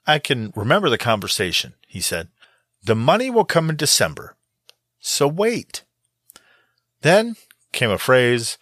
[0.05, 2.27] I can remember the conversation, he said.
[2.87, 4.37] The money will come in December.
[4.97, 5.83] So wait.
[7.01, 7.35] Then
[7.73, 8.57] came a phrase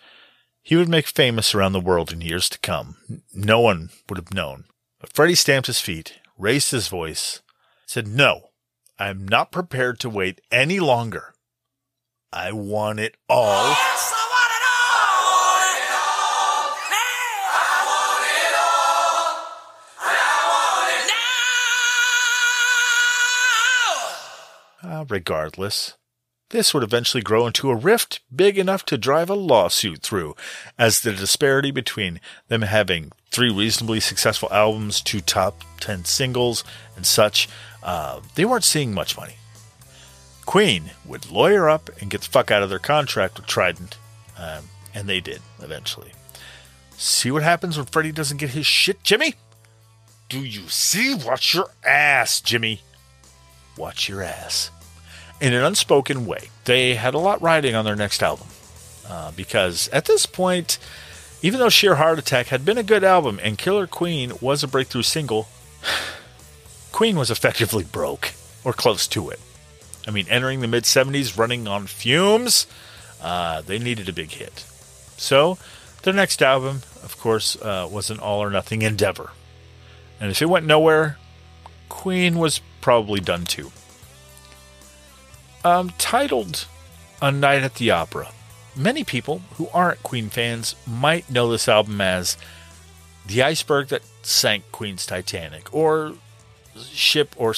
[0.63, 2.97] he would make famous around the world in years to come.
[3.35, 4.63] No one would have known.
[4.99, 7.43] But Freddie stamped his feet, raised his voice,
[7.85, 8.49] said, No,
[8.97, 11.35] I'm not prepared to wait any longer.
[12.33, 13.45] I want it all.
[13.45, 14.24] Oh, yes, I want it all.
[25.07, 25.95] Regardless,
[26.51, 30.35] this would eventually grow into a rift big enough to drive a lawsuit through,
[30.77, 36.63] as the disparity between them having three reasonably successful albums, two top 10 singles,
[36.95, 37.49] and such,
[37.81, 39.35] uh, they weren't seeing much money.
[40.45, 43.97] Queen would lawyer up and get the fuck out of their contract with Trident,
[44.37, 46.11] um, and they did eventually.
[46.95, 49.33] See what happens when Freddie doesn't get his shit, Jimmy?
[50.29, 51.15] Do you see?
[51.15, 52.81] Watch your ass, Jimmy.
[53.77, 54.69] Watch your ass
[55.41, 56.49] in an unspoken way.
[56.65, 58.47] They had a lot riding on their next album
[59.07, 60.77] uh, because at this point,
[61.41, 64.67] even though Sheer Heart Attack had been a good album and Killer Queen was a
[64.67, 65.47] breakthrough single,
[66.91, 69.39] Queen was effectively broke or close to it.
[70.07, 72.67] I mean, entering the mid 70s, running on fumes,
[73.21, 74.65] uh, they needed a big hit.
[75.17, 75.57] So,
[76.03, 79.31] their next album, of course, uh, was an all or nothing endeavor.
[80.19, 81.17] And if it went nowhere,
[81.89, 83.71] Queen was probably done too
[85.65, 86.67] um, titled
[87.21, 88.29] A Night at the Opera.
[88.75, 92.37] Many people who aren't Queen fans might know this album as
[93.25, 96.13] The Iceberg That Sank Queen's Titanic, or
[96.77, 97.55] Ship, or,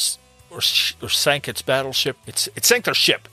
[0.50, 2.18] or, or sank its battleship.
[2.26, 3.28] It's, it sank their ship.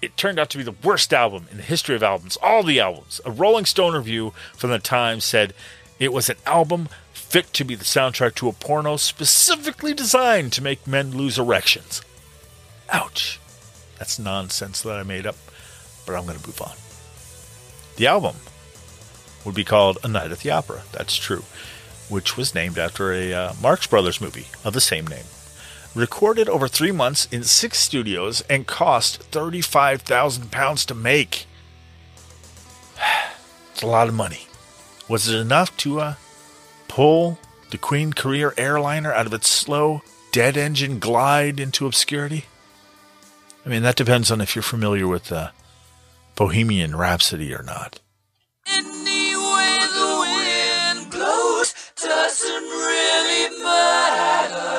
[0.00, 2.78] It turned out to be the worst album in the history of albums, all the
[2.78, 3.20] albums.
[3.24, 5.54] A Rolling Stone review from the time said
[5.98, 10.62] it was an album fit to be the soundtrack to a porno specifically designed to
[10.62, 12.02] make men lose erections.
[12.90, 13.40] Ouch.
[13.98, 15.36] That's nonsense that I made up,
[16.06, 16.72] but I'm going to move on.
[17.96, 18.36] The album
[19.44, 20.82] would be called A Night at the Opera.
[20.92, 21.44] That's true,
[22.08, 25.24] which was named after a uh, Marx Brothers movie of the same name.
[25.94, 31.46] Recorded over three months in six studios and cost thirty-five thousand pounds to make.
[33.72, 34.46] it's a lot of money.
[35.08, 36.14] Was it enough to uh,
[36.88, 37.38] pull
[37.70, 42.44] the Queen Career airliner out of its slow, dead engine glide into obscurity?
[43.66, 45.50] I mean, that depends on if you're familiar with uh,
[46.36, 47.98] Bohemian Rhapsody or not.
[51.10, 53.48] Blows, really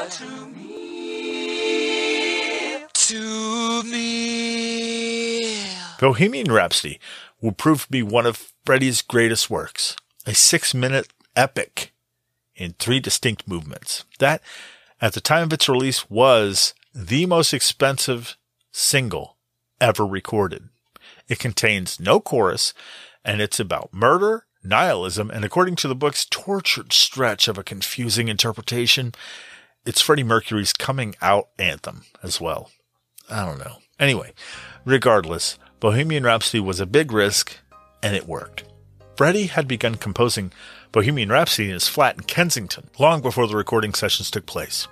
[0.10, 1.76] to me.
[2.93, 5.67] To me.
[6.00, 7.02] Bohemian Rhapsody
[7.41, 11.91] will prove to be one of Freddie's greatest works, a six minute epic
[12.56, 14.06] in three distinct movements.
[14.19, 14.41] That,
[15.02, 18.38] at the time of its release, was the most expensive
[18.77, 19.37] single
[19.81, 20.69] ever recorded.
[21.27, 22.73] It contains no chorus
[23.25, 28.27] and it's about murder, nihilism, and according to the book's tortured stretch of a confusing
[28.27, 29.13] interpretation,
[29.85, 32.69] it's Freddie Mercury's coming out anthem as well.
[33.29, 33.77] I don't know.
[33.99, 34.33] Anyway,
[34.85, 37.57] regardless, Bohemian Rhapsody was a big risk
[38.03, 38.63] and it worked.
[39.17, 40.51] Freddie had begun composing
[40.91, 44.87] Bohemian Rhapsody in his flat in Kensington, long before the recording sessions took place.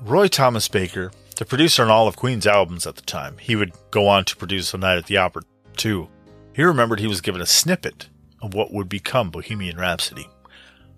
[0.00, 3.72] Roy Thomas Baker, the producer on all of Queen's albums at the time, he would
[3.92, 5.42] go on to produce A Night at the Opera
[5.76, 6.08] too.
[6.52, 8.08] He remembered he was given a snippet
[8.42, 10.28] of what would become Bohemian Rhapsody.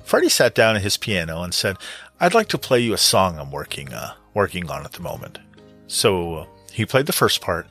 [0.02, 1.76] Freddie sat down at his piano and said,
[2.18, 5.38] "I'd like to play you a song I'm working uh, working on at the moment."
[5.86, 7.66] So uh, he played the first part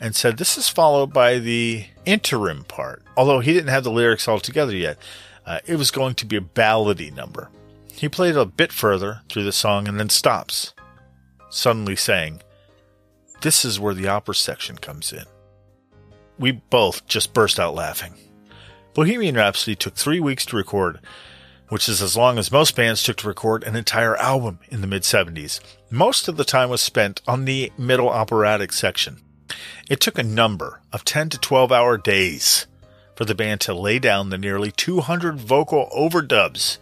[0.00, 4.26] and said, "This is followed by the interim part." Although he didn't have the lyrics
[4.26, 4.96] all together yet,
[5.44, 7.50] uh, it was going to be a ballady number.
[7.92, 10.72] He played a bit further through the song and then stops,
[11.50, 12.42] suddenly saying,
[13.40, 15.24] "This is where the opera section comes in."
[16.38, 18.14] We both just burst out laughing.
[18.94, 21.00] Bohemian Rhapsody took three weeks to record,
[21.68, 24.86] which is as long as most bands took to record an entire album in the
[24.86, 25.60] mid 70s.
[25.90, 29.22] Most of the time was spent on the middle operatic section.
[29.88, 32.66] It took a number of 10 to 12 hour days
[33.16, 36.78] for the band to lay down the nearly 200 vocal overdubs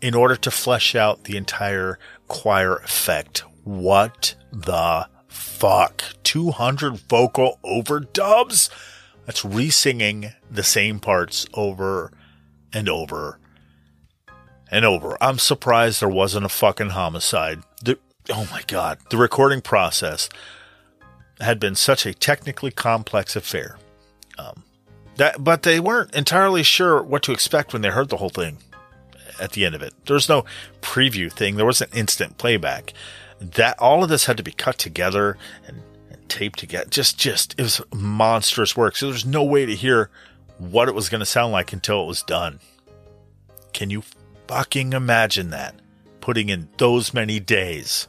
[0.00, 3.44] in order to flesh out the entire choir effect.
[3.64, 6.04] What the fuck?
[6.22, 8.70] 200 vocal overdubs?
[9.26, 12.12] That's re-singing the same parts over
[12.72, 13.38] and over
[14.70, 15.16] and over.
[15.20, 17.62] I'm surprised there wasn't a fucking homicide.
[17.82, 17.98] The,
[18.30, 20.28] oh my god, the recording process
[21.40, 23.78] had been such a technically complex affair.
[24.38, 24.64] Um,
[25.16, 28.58] that, but they weren't entirely sure what to expect when they heard the whole thing.
[29.40, 30.44] At the end of it, there was no
[30.80, 31.56] preview thing.
[31.56, 32.92] There wasn't instant playback.
[33.40, 35.82] That all of this had to be cut together and
[36.28, 36.88] taped together.
[36.88, 38.96] Just, just, it was monstrous work.
[38.96, 40.10] So there's no way to hear
[40.58, 42.60] what it was going to sound like until it was done.
[43.72, 44.02] Can you
[44.48, 45.74] fucking imagine that?
[46.20, 48.08] Putting in those many days.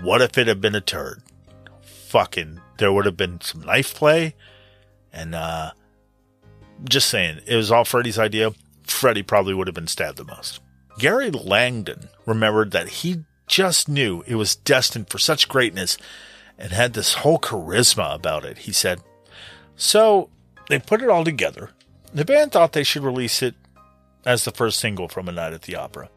[0.00, 1.22] What if it had been a turd?
[1.82, 4.34] Fucking, there would have been some knife play.
[5.12, 5.72] And, uh,
[6.88, 8.52] just saying, it was all Freddie's idea.
[8.82, 10.60] Freddie probably would have been stabbed the most.
[10.98, 15.98] Gary Langan remembered that he just knew it was destined for such greatness
[16.58, 19.00] and had this whole charisma about it, he said.
[19.76, 20.30] So
[20.68, 21.70] they put it all together.
[22.12, 23.54] The band thought they should release it
[24.24, 26.08] as the first single from A Night at the Opera.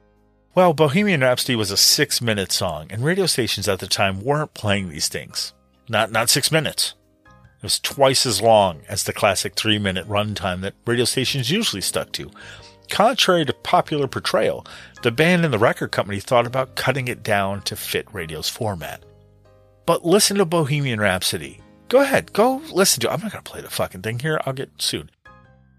[0.56, 4.54] Well, Bohemian Rhapsody was a six minute song, and radio stations at the time weren't
[4.54, 5.54] playing these things.
[5.90, 6.96] Not, not six minutes.
[7.26, 11.82] It was twice as long as the classic three minute runtime that radio stations usually
[11.82, 12.32] stuck to.
[12.90, 14.66] Contrary to popular portrayal,
[15.04, 19.04] the band and the record company thought about cutting it down to fit radio's format.
[19.86, 21.62] But listen to Bohemian Rhapsody.
[21.90, 23.12] Go ahead, go listen to it.
[23.12, 24.40] I'm not going to play the fucking thing here.
[24.46, 25.12] I'll get sued.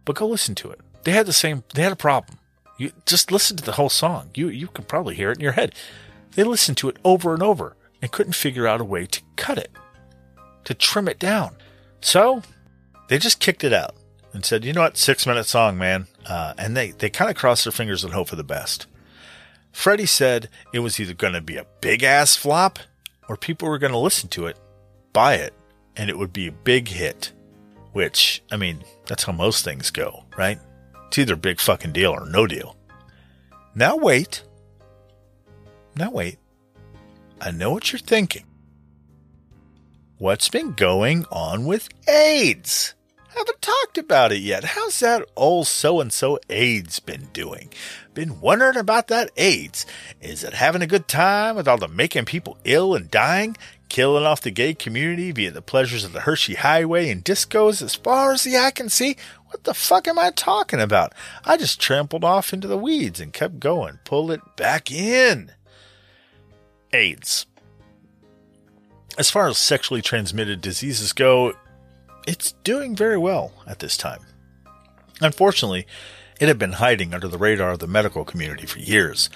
[0.04, 0.80] But go listen to it.
[1.04, 2.38] They had the same, they had a problem.
[2.78, 4.30] You just listen to the whole song.
[4.34, 5.74] You, you can probably hear it in your head.
[6.32, 9.58] They listened to it over and over and couldn't figure out a way to cut
[9.58, 9.72] it,
[10.64, 11.56] to trim it down.
[12.00, 12.42] So
[13.08, 13.94] they just kicked it out
[14.38, 16.06] and said, you know what, six minute song, man.
[16.24, 18.86] Uh, and they, they kind of crossed their fingers and hope for the best.
[19.72, 22.78] Freddie said it was either going to be a big ass flop
[23.28, 24.56] or people were going to listen to it,
[25.12, 25.54] buy it,
[25.96, 27.32] and it would be a big hit.
[27.90, 30.60] Which, I mean, that's how most things go, right?
[31.08, 32.76] It's either a big fucking deal or no deal.
[33.74, 34.44] Now wait.
[35.96, 36.38] Now wait.
[37.40, 38.44] I know what you're thinking.
[40.18, 42.94] What's been going on with AIDS?
[43.38, 44.64] Haven't talked about it yet.
[44.64, 47.68] How's that old so and so AIDS been doing?
[48.12, 49.86] Been wondering about that AIDS.
[50.20, 53.56] Is it having a good time with all the making people ill and dying?
[53.88, 57.94] Killing off the gay community via the pleasures of the Hershey Highway and discos as
[57.94, 59.16] far as the eye can see?
[59.46, 61.12] What the fuck am I talking about?
[61.44, 64.00] I just trampled off into the weeds and kept going.
[64.04, 65.52] Pull it back in.
[66.92, 67.46] AIDS.
[69.16, 71.54] As far as sexually transmitted diseases go,
[72.28, 74.20] it's doing very well at this time.
[75.22, 75.86] Unfortunately,
[76.38, 79.30] it had been hiding under the radar of the medical community for years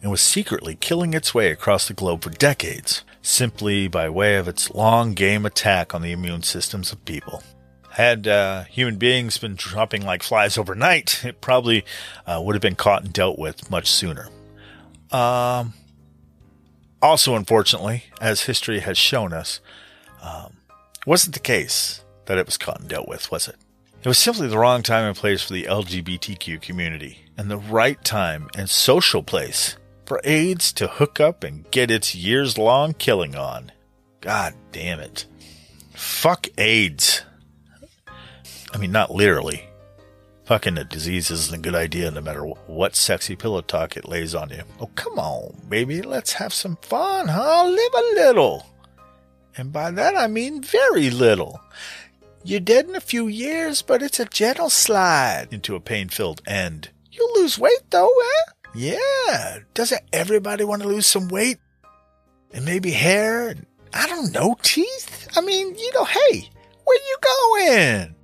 [0.00, 4.48] and was secretly killing its way across the globe for decades, simply by way of
[4.48, 7.42] its long game attack on the immune systems of people.
[7.90, 11.84] Had uh, human beings been dropping like flies overnight, it probably
[12.26, 14.28] uh, would have been caught and dealt with much sooner.
[15.10, 15.74] Um,
[17.02, 19.60] also, unfortunately, as history has shown us,
[20.22, 20.54] um,
[21.06, 23.56] wasn't the case that it was caught and dealt with, was it?
[24.02, 28.02] It was simply the wrong time and place for the LGBTQ community, and the right
[28.04, 29.76] time and social place
[30.06, 33.72] for AIDS to hook up and get its years long killing on.
[34.20, 35.26] God damn it.
[35.94, 37.22] Fuck AIDS.
[38.72, 39.64] I mean, not literally.
[40.44, 44.34] Fucking a disease isn't a good idea no matter what sexy pillow talk it lays
[44.34, 44.62] on you.
[44.80, 46.02] Oh, come on, baby.
[46.02, 47.64] Let's have some fun, huh?
[47.66, 48.66] Live a little.
[49.58, 51.60] And by that I mean very little.
[52.44, 56.40] You're dead in a few years, but it's a gentle slide into a pain filled
[56.46, 56.90] end.
[57.10, 58.52] You'll lose weight though, eh?
[58.74, 59.58] Yeah.
[59.74, 61.58] Doesn't everybody want to lose some weight?
[62.52, 63.48] And maybe hair?
[63.48, 65.28] And, I don't know, teeth?
[65.36, 66.48] I mean, you know, hey,
[66.84, 68.14] where you going?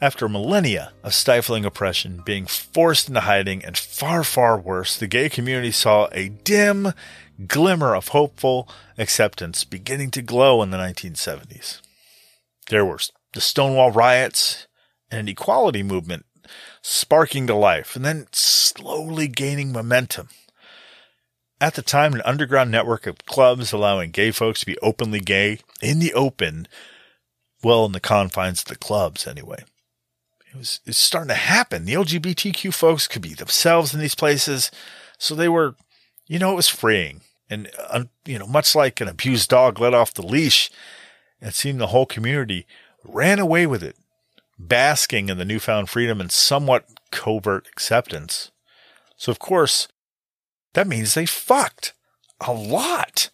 [0.00, 5.28] After millennia of stifling oppression, being forced into hiding, and far, far worse, the gay
[5.28, 6.92] community saw a dim
[7.48, 8.68] glimmer of hopeful
[8.98, 11.80] acceptance beginning to glow in the 1970s.
[12.68, 12.98] There were
[13.32, 14.66] the Stonewall riots
[15.10, 16.26] and an equality movement
[16.82, 20.28] sparking to life and then slowly gaining momentum.
[21.60, 25.60] At the time, an underground network of clubs allowing gay folks to be openly gay
[25.80, 26.68] in the open,
[27.62, 29.64] well, in the confines of the clubs anyway.
[30.50, 31.84] It was, it was starting to happen.
[31.84, 34.70] The LGBTQ folks could be themselves in these places.
[35.18, 35.74] So they were,
[36.26, 37.22] you know, it was freeing.
[37.48, 40.70] And, uh, you know, much like an abused dog let off the leash,
[41.44, 42.66] it seemed the whole community
[43.04, 43.96] ran away with it,
[44.58, 48.50] basking in the newfound freedom and somewhat covert acceptance.
[49.16, 49.88] So, of course,
[50.72, 51.92] that means they fucked
[52.40, 53.30] a lot.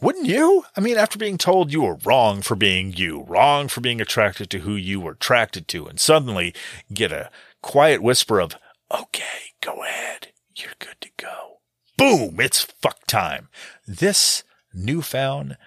[0.00, 0.64] Wouldn't you?
[0.76, 4.48] I mean, after being told you were wrong for being you, wrong for being attracted
[4.50, 6.54] to who you were attracted to, and suddenly
[6.92, 7.30] get a
[7.60, 8.56] quiet whisper of,
[8.90, 11.58] okay, go ahead, you're good to go.
[11.98, 13.48] Boom, it's fuck time.
[13.86, 14.42] This
[14.72, 15.58] newfound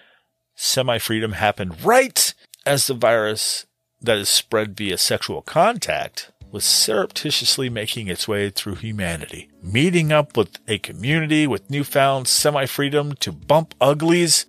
[0.64, 2.34] semi freedom happened right
[2.66, 3.66] as the virus
[4.01, 10.38] that is spread via sexual contact was surreptitiously making its way through humanity, meeting up
[10.38, 14.45] with a community with newfound semi freedom to bump uglies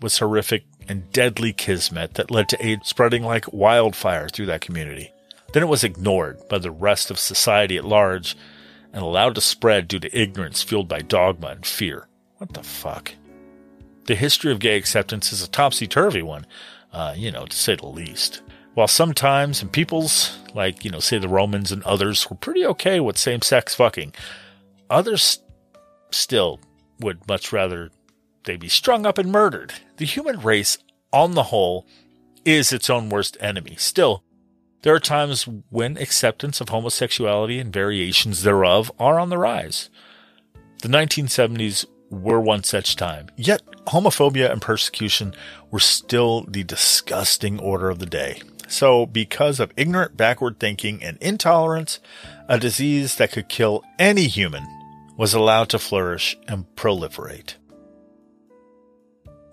[0.00, 5.12] was horrific and deadly kismet that led to AIDS spreading like wildfire through that community.
[5.52, 8.36] Then it was ignored by the rest of society at large
[8.92, 12.06] and allowed to spread due to ignorance fueled by dogma and fear.
[12.38, 13.12] What the fuck?
[14.08, 16.46] The history of gay acceptance is a topsy turvy one,
[16.94, 18.40] uh, you know, to say the least.
[18.72, 23.18] While sometimes, peoples, like, you know, say the Romans and others, were pretty okay with
[23.18, 24.14] same sex fucking,
[24.88, 25.40] others
[26.10, 26.58] still
[27.00, 27.90] would much rather
[28.44, 29.74] they be strung up and murdered.
[29.98, 30.78] The human race,
[31.12, 31.86] on the whole,
[32.46, 33.74] is its own worst enemy.
[33.76, 34.24] Still,
[34.84, 39.90] there are times when acceptance of homosexuality and variations thereof are on the rise.
[40.80, 43.28] The 1970s were one such time.
[43.36, 45.34] Yet, homophobia and persecution
[45.70, 48.42] were still the disgusting order of the day.
[48.68, 52.00] So, because of ignorant backward thinking and intolerance,
[52.48, 54.66] a disease that could kill any human
[55.16, 57.54] was allowed to flourish and proliferate.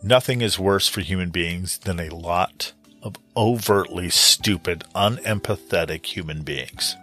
[0.04, 6.96] Nothing is worse for human beings than a lot of overtly stupid, unempathetic human beings.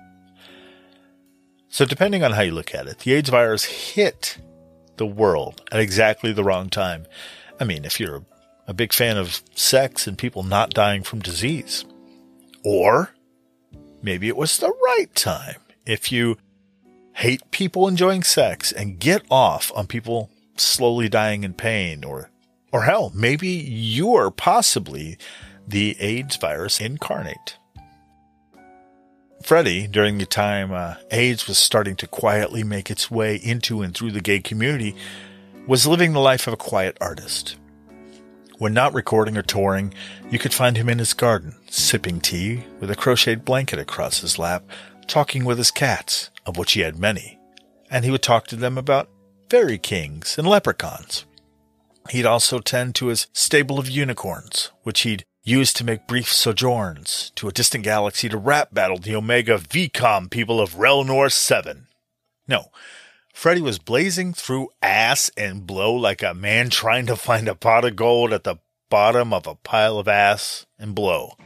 [1.69, 4.37] So, depending on how you look at it, the AIDS virus hit
[4.97, 7.07] the world at exactly the wrong time.
[7.61, 8.25] I mean, if you're
[8.67, 11.85] a big fan of sex and people not dying from disease,
[12.65, 13.15] or
[14.03, 15.57] maybe it was the right time.
[15.85, 16.37] If you
[17.15, 22.31] hate people enjoying sex and get off on people slowly dying in pain or
[22.73, 25.19] or hell, maybe you're possibly
[25.69, 27.59] the AIDS virus incarnate.
[29.43, 33.95] Freddie, during the time uh, AIDS was starting to quietly make its way into and
[33.95, 34.95] through the gay community,
[35.67, 37.57] was living the life of a quiet artist.
[38.59, 39.93] When not recording or touring,
[40.31, 44.39] you could find him in his garden, sipping tea with a crocheted blanket across his
[44.39, 44.65] lap,
[45.09, 47.39] talking with his cats, of which he had many,
[47.91, 49.09] and he would talk to them about
[49.51, 51.27] fairy kings and leprechauns.
[52.11, 57.33] He'd also tend to his stable of unicorns, which he'd use to make brief sojourns
[57.35, 61.89] to a distant galaxy to rap battle the Omega VCOM people of Relnor 7.
[62.47, 62.67] No,
[63.35, 67.85] Freddie was blazing through ass and blow like a man trying to find a pot
[67.85, 68.57] of gold at the
[68.89, 71.37] bottom of a pile of ass and blow.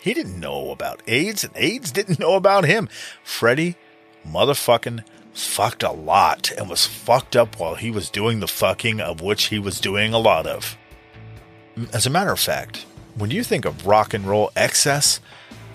[0.00, 2.88] He didn't know about AIDS, and AIDS didn't know about him.
[3.22, 3.76] Freddie
[4.26, 9.20] motherfucking fucked a lot and was fucked up while he was doing the fucking of
[9.20, 10.76] which he was doing a lot of.
[11.92, 12.84] As a matter of fact,
[13.16, 15.20] when you think of rock and roll excess,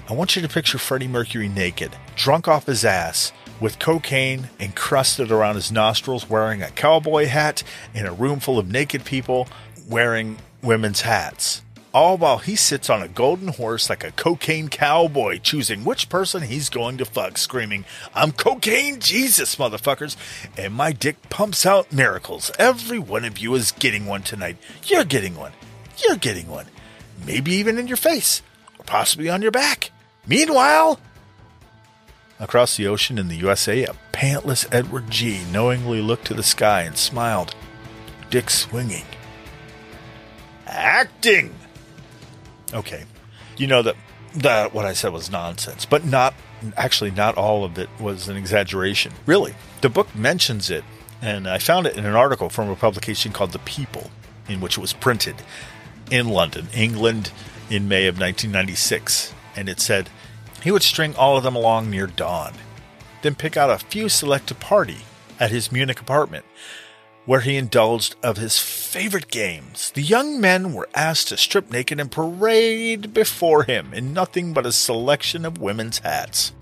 [0.09, 5.31] I want you to picture Freddie Mercury naked, drunk off his ass, with cocaine encrusted
[5.31, 7.63] around his nostrils, wearing a cowboy hat
[7.93, 9.47] in a room full of naked people
[9.89, 11.61] wearing women's hats.
[11.93, 16.43] All while he sits on a golden horse like a cocaine cowboy, choosing which person
[16.43, 20.17] he's going to fuck, screaming, I'm cocaine Jesus, motherfuckers,
[20.57, 22.51] and my dick pumps out miracles.
[22.59, 24.57] Every one of you is getting one tonight.
[24.83, 25.53] You're getting one.
[26.05, 26.65] You're getting one.
[27.25, 28.41] Maybe even in your face,
[28.79, 29.91] or possibly on your back.
[30.27, 30.99] Meanwhile,
[32.37, 36.81] Across the ocean in the USA, a pantless Edward G knowingly looked to the sky
[36.81, 37.55] and smiled,
[38.29, 39.05] dick swinging.
[40.67, 41.55] Acting!
[42.73, 43.05] Okay,
[43.55, 43.95] you know that
[44.35, 46.33] that what I said was nonsense, but not
[46.75, 49.13] actually, not all of it was an exaggeration.
[49.25, 50.83] Really, the book mentions it,
[51.21, 54.11] and I found it in an article from a publication called The People,
[54.49, 55.35] in which it was printed
[56.11, 57.31] in London, England,
[57.69, 59.33] in May of 1996.
[59.55, 60.09] And it said
[60.63, 62.53] he would string all of them along near dawn,
[63.21, 64.99] then pick out a few select to party
[65.39, 66.45] at his Munich apartment,
[67.25, 69.91] where he indulged of his favorite games.
[69.91, 74.65] The young men were asked to strip naked and parade before him in nothing but
[74.65, 76.53] a selection of women's hats.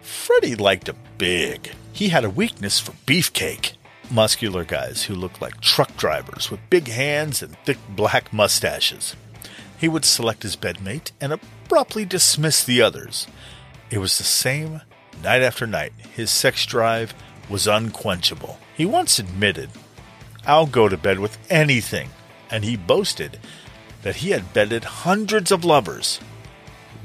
[0.00, 1.70] Freddie liked a big.
[1.92, 3.72] He had a weakness for beefcake.
[4.10, 9.14] Muscular guys who looked like truck drivers with big hands and thick black mustaches.
[9.78, 13.26] He would select his bedmate and abruptly dismiss the others.
[13.90, 14.80] It was the same
[15.22, 15.92] night after night.
[16.14, 17.14] His sex drive
[17.48, 18.58] was unquenchable.
[18.76, 19.70] He once admitted,
[20.46, 22.10] I'll go to bed with anything,
[22.50, 23.38] and he boasted
[24.02, 26.20] that he had bedded hundreds of lovers,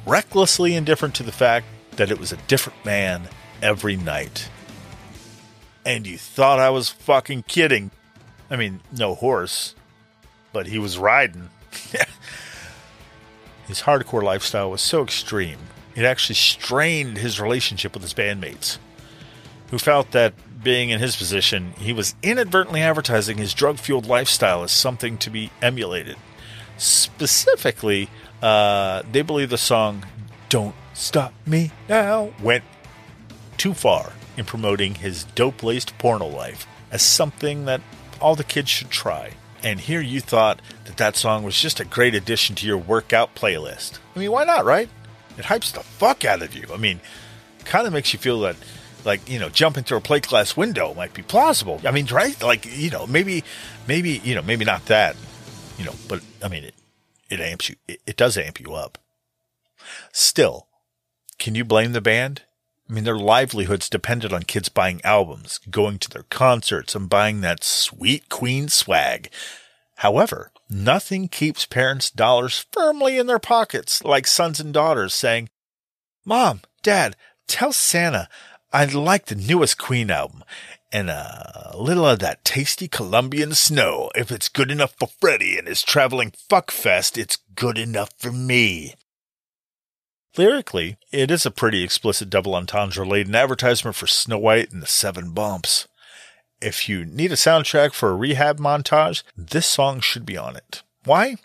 [0.05, 3.27] recklessly indifferent to the fact that it was a different man
[3.61, 4.49] every night.
[5.85, 7.91] And you thought I was fucking kidding.
[8.49, 9.75] I mean, no horse,
[10.51, 11.49] but he was riding.
[13.67, 15.57] his hardcore lifestyle was so extreme,
[15.95, 18.77] it actually strained his relationship with his bandmates,
[19.71, 24.63] who felt that being in his position, he was inadvertently advertising his drug fueled lifestyle
[24.63, 26.15] as something to be emulated.
[26.77, 28.09] Specifically,
[28.41, 30.05] uh, they believe the song
[30.49, 32.63] Don't Stop Me Now went
[33.57, 37.81] too far in promoting his dope laced porno life as something that
[38.19, 39.31] all the kids should try.
[39.63, 43.33] And here you thought that that song was just a great addition to your workout
[43.35, 43.99] playlist.
[44.15, 44.89] I mean, why not, right?
[45.37, 46.67] It hypes the fuck out of you.
[46.73, 46.99] I mean,
[47.65, 48.55] kind of makes you feel that,
[49.05, 51.81] like, you know, jumping through a plate glass window might be plausible.
[51.85, 52.39] I mean, right?
[52.41, 53.43] Like, you know, maybe,
[53.87, 55.15] maybe, you know, maybe not that,
[55.77, 56.75] you know, but I mean, it,
[57.29, 58.97] it amps you, it, it does amp you up.
[60.11, 60.67] Still,
[61.39, 62.43] can you blame the band?
[62.89, 67.41] I mean, their livelihoods depended on kids buying albums, going to their concerts, and buying
[67.41, 69.29] that sweet Queen swag.
[69.97, 75.49] However, nothing keeps parents' dollars firmly in their pockets like sons and daughters saying,
[76.25, 77.15] Mom, Dad,
[77.47, 78.27] tell Santa
[78.71, 80.43] I'd like the newest Queen album
[80.91, 84.09] and a little of that tasty Colombian snow.
[84.15, 88.31] If it's good enough for Freddie and his traveling fuck fest, it's good enough for
[88.31, 88.95] me.
[90.35, 94.87] Lyrically, it is a pretty explicit double entendre laden advertisement for Snow White and the
[94.87, 95.87] Seven Bumps.
[96.59, 100.81] If you need a soundtrack for a rehab montage, this song should be on it.
[101.03, 101.35] Why?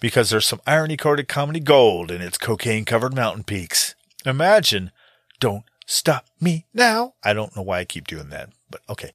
[0.00, 3.94] Because there's some irony coated comedy gold in its cocaine covered mountain peaks.
[4.26, 4.90] Imagine,
[5.38, 7.14] don't stop me now.
[7.22, 9.12] I don't know why I keep doing that, but okay.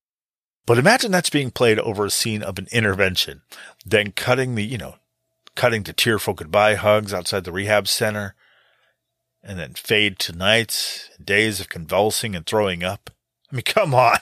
[0.66, 3.42] But imagine that's being played over a scene of an intervention,
[3.86, 4.96] then cutting the, you know,
[5.56, 8.36] cutting to tearful goodbye hugs outside the rehab center
[9.48, 13.10] and then fade to nights days of convulsing and throwing up.
[13.52, 14.20] I mean, come on.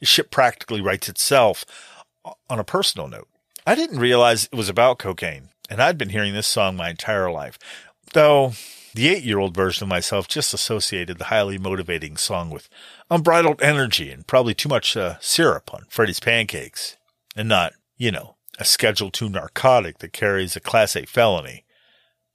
[0.00, 1.64] The ship practically writes itself.
[2.48, 3.28] On a personal note,
[3.66, 7.30] I didn't realize it was about cocaine, and I'd been hearing this song my entire
[7.32, 7.58] life.
[8.12, 8.52] Though
[8.94, 12.68] the eight year old version of myself just associated the highly motivating song with
[13.10, 16.96] unbridled energy and probably too much uh, syrup on Freddie's pancakes,
[17.34, 21.64] and not, you know, a Schedule II narcotic that carries a Class A felony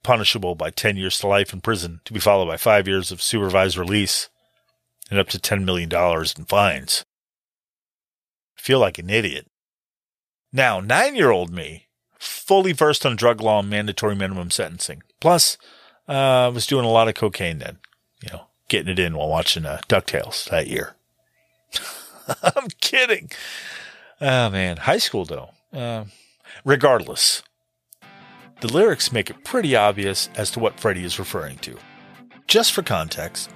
[0.08, 3.20] punishable by 10 years to life in prison, to be followed by five years of
[3.20, 4.30] supervised release
[5.10, 7.04] and up to $10 million in fines.
[8.56, 9.50] I feel like an idiot.
[10.50, 11.88] Now, nine year old me,
[12.18, 15.02] fully versed on drug law and mandatory minimum sentencing.
[15.20, 15.58] Plus,
[16.08, 17.76] I uh, was doing a lot of cocaine then,
[18.22, 20.96] you know, getting it in while watching uh, DuckTales that year.
[22.42, 23.30] I'm kidding.
[24.22, 24.78] Oh, man.
[24.78, 25.50] High school, though.
[25.70, 26.06] Uh,
[26.64, 27.42] regardless,
[28.60, 31.76] the lyrics make it pretty obvious as to what Freddie is referring to.
[32.46, 33.50] Just for context,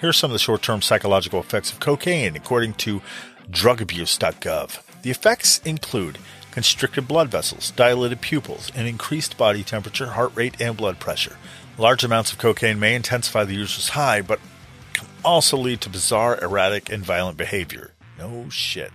[0.00, 3.02] here are some of the short term psychological effects of cocaine according to
[3.50, 4.82] drugabuse.gov.
[5.02, 6.18] The effects include
[6.50, 11.36] constricted blood vessels, dilated pupils, and increased body temperature, heart rate, and blood pressure.
[11.76, 14.40] Large amounts of cocaine may intensify the user's high, but
[14.92, 17.92] can also lead to bizarre, erratic, and violent behavior.
[18.18, 18.90] No shit.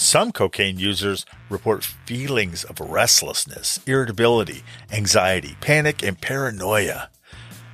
[0.00, 7.10] Some cocaine users report feelings of restlessness, irritability, anxiety, panic, and paranoia.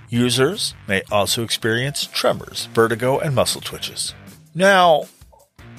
[0.08, 4.12] Users may also experience tremors, vertigo, and muscle twitches.
[4.56, 5.04] Now,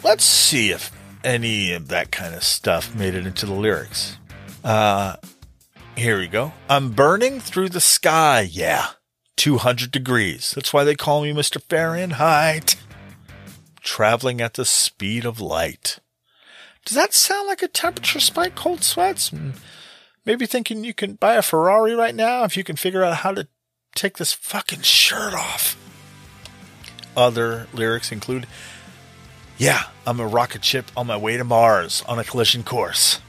[0.06, 0.90] let's see if
[1.22, 4.18] any of that kind of stuff made it into the lyrics.
[4.64, 5.18] Uh,
[5.98, 6.54] here we go.
[6.70, 8.92] I'm burning through the sky, yeah.
[9.36, 10.54] 200 degrees.
[10.56, 11.62] That's why they call me Mr.
[11.62, 12.78] Fahrenheit.
[13.82, 16.00] Traveling at the speed of light.
[16.88, 19.28] Does that sound like a temperature spike, cold sweats?
[19.28, 19.50] Hmm.
[20.26, 23.34] Maybe thinking you can buy a Ferrari right now if you can figure out how
[23.34, 23.50] to
[23.94, 25.76] take this fucking shirt off.
[27.18, 28.48] Other lyrics include
[29.58, 33.20] Yeah, I'm a rocket ship on my way to Mars on a collision course.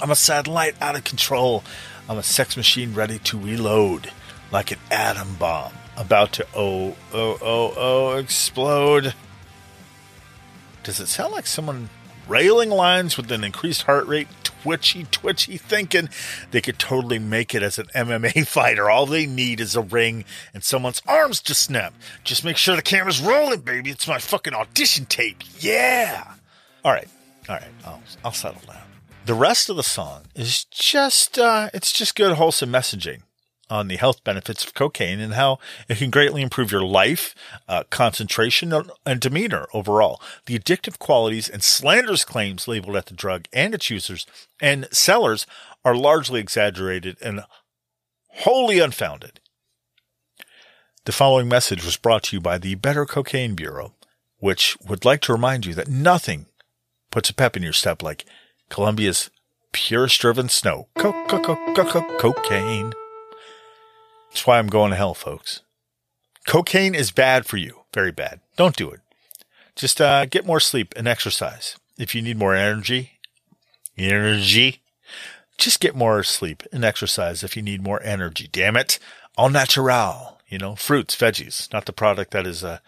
[0.00, 1.62] I'm a satellite out of control.
[2.08, 4.10] I'm a sex machine ready to reload
[4.50, 9.12] like an atom bomb about to oh, oh, oh, oh, explode.
[10.82, 11.90] Does it sound like someone
[12.30, 16.08] railing lines with an increased heart rate, twitchy, twitchy, thinking
[16.52, 18.88] they could totally make it as an MMA fighter?
[18.88, 20.24] All they need is a ring
[20.54, 21.92] and someone's arms to snap.
[22.24, 23.90] Just make sure the camera's rolling, baby.
[23.90, 25.42] It's my fucking audition tape.
[25.58, 26.24] Yeah.
[26.84, 27.08] All right.
[27.48, 27.64] All right.
[27.84, 28.82] I'll, I'll settle down.
[29.26, 33.22] The rest of the song is just, uh, it's just good, wholesome messaging
[33.70, 35.58] on the health benefits of cocaine and how
[35.88, 37.34] it can greatly improve your life,
[37.68, 38.72] uh, concentration,
[39.06, 40.20] and demeanor overall.
[40.46, 44.26] The addictive qualities and slanderous claims labeled at the drug and its users
[44.60, 45.46] and sellers
[45.84, 47.44] are largely exaggerated and
[48.28, 49.40] wholly unfounded.
[51.04, 53.94] The following message was brought to you by the Better Cocaine Bureau,
[54.38, 56.46] which would like to remind you that nothing
[57.10, 58.26] puts a pep in your step like
[58.68, 59.30] Colombia's
[59.72, 60.88] purest driven snow.
[60.98, 62.92] Co- co- co- cocaine.
[64.30, 65.60] That's why I'm going to hell, folks.
[66.46, 67.80] Cocaine is bad for you.
[67.92, 68.40] Very bad.
[68.56, 69.00] Don't do it.
[69.76, 71.76] Just uh, get more sleep and exercise.
[71.98, 73.18] If you need more energy,
[73.96, 74.80] energy,
[75.58, 78.48] just get more sleep and exercise if you need more energy.
[78.50, 78.98] Damn it.
[79.36, 82.78] All natural, you know, fruits, veggies, not the product that is uh,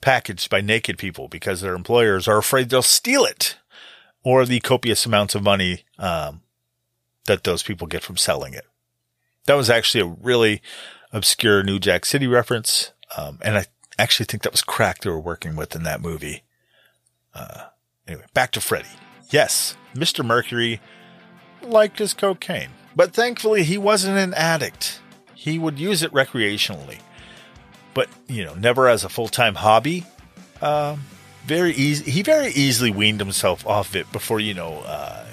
[0.00, 3.56] packaged by naked people because their employers are afraid they'll steal it
[4.22, 6.42] or the copious amounts of money um,
[7.26, 8.66] that those people get from selling it.
[9.46, 10.60] That was actually a really
[11.12, 12.92] obscure New Jack City reference.
[13.16, 13.66] Um, and I
[13.98, 16.42] actually think that was crack they were working with in that movie.
[17.34, 17.64] Uh,
[18.06, 18.88] anyway, back to Freddie.
[19.30, 20.24] Yes, Mr.
[20.24, 20.80] Mercury
[21.62, 25.00] liked his cocaine, but thankfully he wasn't an addict.
[25.34, 27.00] He would use it recreationally,
[27.94, 30.06] but you know, never as a full time hobby.
[30.62, 31.04] Um,
[31.44, 32.10] very easy.
[32.10, 35.26] He very easily weaned himself off it before you know uh,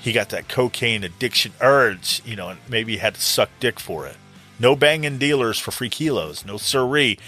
[0.00, 3.78] he got that cocaine addiction urge, you know, and maybe he had to suck dick
[3.78, 4.16] for it.
[4.58, 6.44] No banging dealers for free kilos.
[6.44, 7.18] No siree.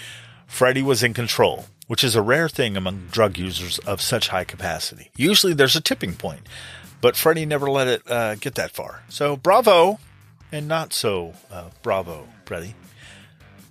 [0.47, 4.43] Freddie was in control, which is a rare thing among drug users of such high
[4.43, 5.11] capacity.
[5.15, 6.47] Usually there's a tipping point,
[6.99, 9.03] but Freddie never let it uh, get that far.
[9.07, 9.99] So bravo,
[10.51, 12.75] and not so uh, bravo, Freddie.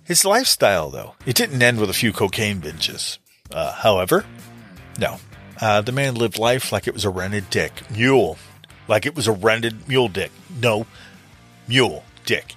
[0.05, 3.17] His lifestyle, though, it didn't end with a few cocaine binges.
[3.51, 4.25] Uh, however,
[4.97, 5.19] no.
[5.61, 7.89] Uh, the man lived life like it was a rented dick.
[7.91, 8.37] Mule
[8.87, 10.31] like it was a rented mule dick.
[10.61, 10.85] No,
[11.67, 12.55] mule dick,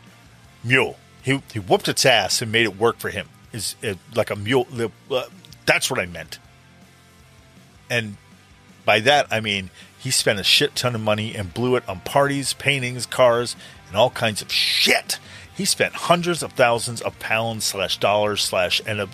[0.62, 0.96] mule.
[1.22, 3.28] He he whooped its ass and made it work for him.
[3.52, 4.66] Is uh, like a mule.
[5.10, 5.24] Uh,
[5.64, 6.38] that's what I meant.
[7.88, 8.16] And
[8.84, 12.00] by that I mean he spent a shit ton of money and blew it on
[12.00, 13.56] parties, paintings, cars,
[13.88, 15.18] and all kinds of shit.
[15.56, 19.08] He spent hundreds of thousands of pounds slash dollars slash and a,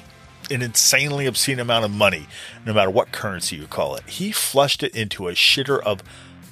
[0.50, 2.26] an insanely obscene amount of money,
[2.66, 4.06] no matter what currency you call it.
[4.06, 6.02] He flushed it into a shitter of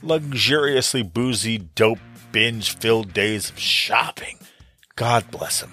[0.03, 1.99] luxuriously boozy, dope,
[2.33, 4.39] binge filled days of shopping.
[4.97, 5.73] God bless him.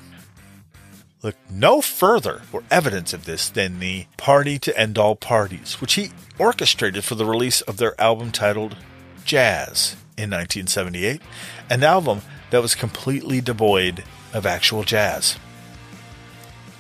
[1.23, 5.95] Look no further for evidence of this than the Party to End All Parties, which
[5.95, 8.77] he orchestrated for the release of their album titled
[9.25, 11.21] Jazz in 1978,
[11.69, 12.21] an album
[12.51, 14.03] that was completely devoid
[14.33, 15.37] of actual jazz.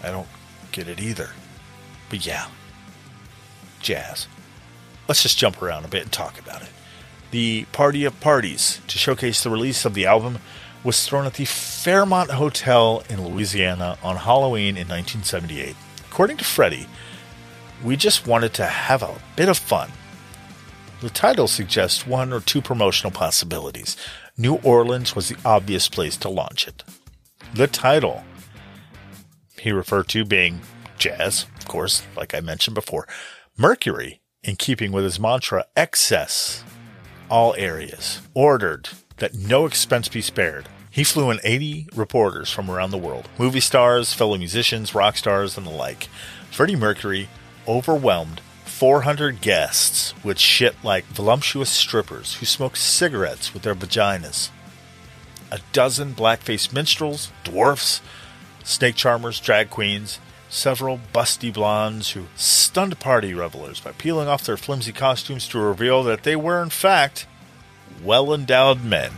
[0.03, 0.27] I don't
[0.71, 1.31] get it either.
[2.09, 2.47] But yeah,
[3.79, 4.27] jazz.
[5.07, 6.69] Let's just jump around a bit and talk about it.
[7.31, 10.39] The Party of Parties, to showcase the release of the album,
[10.83, 15.75] was thrown at the Fairmont Hotel in Louisiana on Halloween in 1978.
[16.09, 16.87] According to Freddie,
[17.83, 19.91] we just wanted to have a bit of fun.
[21.01, 23.97] The title suggests one or two promotional possibilities.
[24.37, 26.83] New Orleans was the obvious place to launch it.
[27.53, 28.23] The title
[29.59, 30.61] he referred to being
[30.97, 33.07] jazz, of course, like I mentioned before.
[33.57, 36.63] Mercury, in keeping with his mantra, excess
[37.29, 40.67] all areas, ordered that no expense be spared.
[40.89, 45.57] He flew in 80 reporters from around the world movie stars, fellow musicians, rock stars,
[45.57, 46.09] and the like.
[46.51, 47.29] Freddie Mercury
[47.67, 54.49] overwhelmed 400 guests with shit like voluptuous strippers who smoked cigarettes with their vaginas,
[55.51, 58.01] a dozen blackface minstrels, dwarfs,
[58.63, 60.19] snake charmers, drag queens,
[60.49, 66.03] several busty blondes who stunned party revelers by peeling off their flimsy costumes to reveal
[66.03, 67.27] that they were, in fact,
[68.03, 69.11] well endowed men.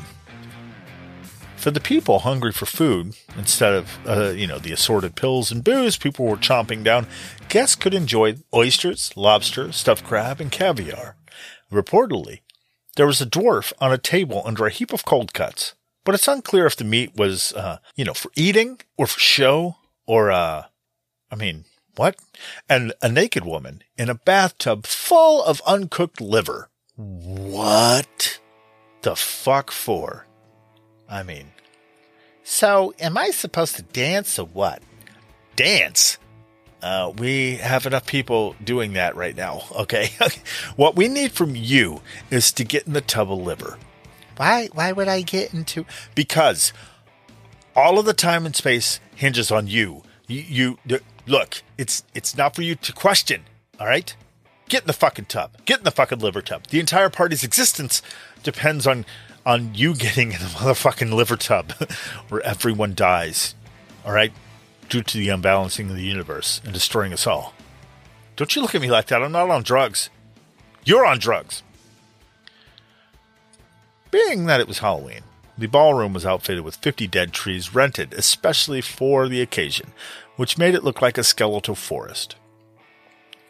[1.55, 5.63] For the people hungry for food, instead of, uh, you know, the assorted pills and
[5.63, 7.05] booze people were chomping down,
[7.49, 11.17] guests could enjoy oysters, lobster, stuffed crab, and caviar.
[11.69, 12.39] Reportedly,
[12.95, 15.73] there was a dwarf on a table under a heap of cold cuts.
[16.05, 19.75] But it's unclear if the meat was, uh, you know, for eating or for show
[20.07, 20.63] or, uh,
[21.31, 21.65] I mean,
[21.95, 22.15] what?
[22.67, 26.69] And a naked woman in a bathtub full of uncooked liver.
[26.95, 28.39] What
[29.01, 30.25] the fuck for?
[31.09, 31.51] I mean,
[32.43, 34.81] so am I supposed to dance or what?
[35.55, 36.17] Dance?
[36.81, 40.09] Uh, we have enough people doing that right now, okay?
[40.75, 42.01] what we need from you
[42.31, 43.77] is to get in the tub of liver.
[44.37, 44.69] Why?
[44.73, 45.85] Why would I get into?
[46.15, 46.71] Because
[47.75, 50.03] all of the time and space hinges on you.
[50.27, 50.99] You, you
[51.29, 51.61] look.
[51.77, 53.43] It's it's not for you to question.
[53.79, 54.13] All right,
[54.67, 55.51] get in the fucking tub.
[55.65, 56.67] Get in the fucking liver tub.
[56.67, 58.01] The entire party's existence
[58.43, 59.05] depends on
[59.45, 61.71] on you getting in the motherfucking liver tub,
[62.29, 63.55] where everyone dies.
[64.05, 64.33] All right,
[64.89, 67.53] due to the unbalancing of the universe and destroying us all.
[68.35, 69.21] Don't you look at me like that.
[69.21, 70.09] I'm not on drugs.
[70.85, 71.61] You're on drugs.
[74.11, 75.21] Being that it was Halloween,
[75.57, 79.91] the ballroom was outfitted with 50 dead trees rented especially for the occasion,
[80.39, 82.37] which made it look like a skeletal forest.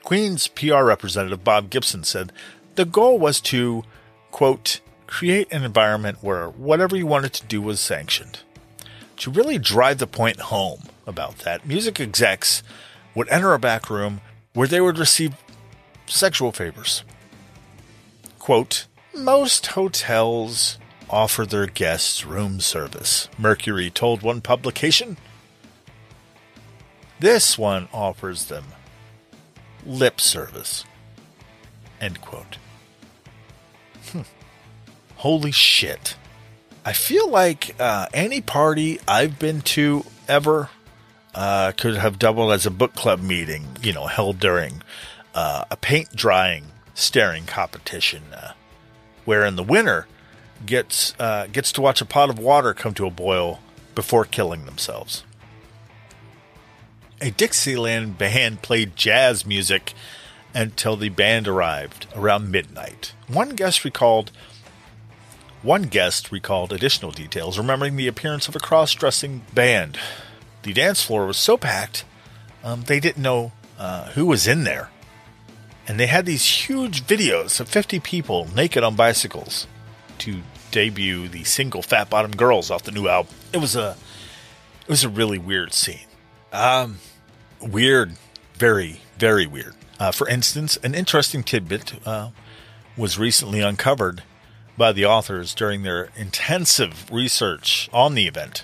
[0.02, 2.34] Queen's PR representative Bob Gibson said
[2.74, 3.84] the goal was to,
[4.32, 8.40] quote, create an environment where whatever you wanted to do was sanctioned.
[9.18, 12.64] To really drive the point home about that, music execs
[13.14, 14.22] would enter a back room
[14.54, 15.36] where they would receive
[16.08, 17.04] sexual favors.
[18.40, 25.18] Quote, most hotels offer their guests room service, Mercury told one publication.
[27.20, 28.66] This one offers them
[29.86, 30.86] lip service.
[32.00, 32.58] End quote.
[34.12, 34.22] Hmm.
[35.18, 36.16] Holy shit.
[36.86, 40.70] I feel like uh, any party I've been to ever
[41.36, 44.82] uh, could have doubled as a book club meeting, you know, held during
[45.36, 48.54] uh, a paint drying staring competition, uh,
[49.26, 50.08] wherein the winner
[50.66, 53.60] gets uh, gets to watch a pot of water come to a boil
[53.94, 55.24] before killing themselves.
[57.22, 59.94] A Dixieland band played jazz music
[60.54, 63.14] until the band arrived around midnight.
[63.28, 64.32] One guest recalled
[65.62, 70.00] one guest recalled additional details, remembering the appearance of a cross-dressing band.
[70.64, 72.06] The dance floor was so packed,
[72.64, 74.90] um, they didn't know uh, who was in there.
[75.88, 79.68] And they had these huge videos of 50 people naked on bicycles
[80.20, 80.42] to
[80.72, 83.34] debut the single "Fat Bottom Girls" off the new album.
[83.52, 83.98] It was a
[84.82, 86.06] it was a really weird scene.
[86.54, 87.00] Um,
[87.62, 88.14] weird,
[88.56, 89.76] very very weird.
[90.00, 92.30] Uh, for instance, an interesting tidbit uh,
[92.98, 94.24] was recently uncovered
[94.78, 98.64] by the authors during their intensive research on the event.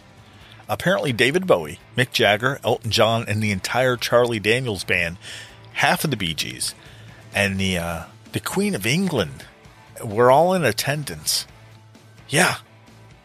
[0.69, 5.17] Apparently, David Bowie, Mick Jagger, Elton John, and the entire Charlie Daniels band,
[5.73, 6.73] half of the Bee Gees,
[7.33, 9.45] and the uh, the Queen of England
[10.03, 11.45] were all in attendance.
[12.29, 12.55] Yeah,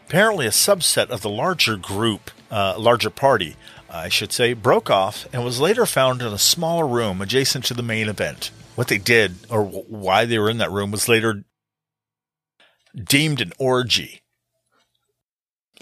[0.09, 3.57] apparently a subset of the larger group, uh, larger party,
[3.91, 7.75] I should say, broke off and was later found in a smaller room adjacent to
[7.75, 8.53] the main event.
[8.77, 11.45] What they did, or why they were in that room, was later
[12.95, 14.23] deemed an orgy.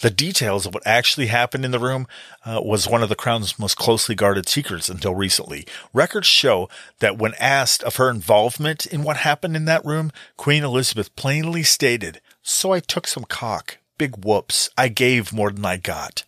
[0.01, 2.07] The details of what actually happened in the room
[2.47, 5.67] uh, was one of the Crown's most closely guarded secrets until recently.
[5.93, 6.69] Records show
[7.01, 11.65] that when asked of her involvement in what happened in that room, Queen Elizabeth plainly
[11.65, 13.79] stated, So I took some cock.
[13.99, 14.71] Big whoops.
[14.79, 16.23] I gave more than I got.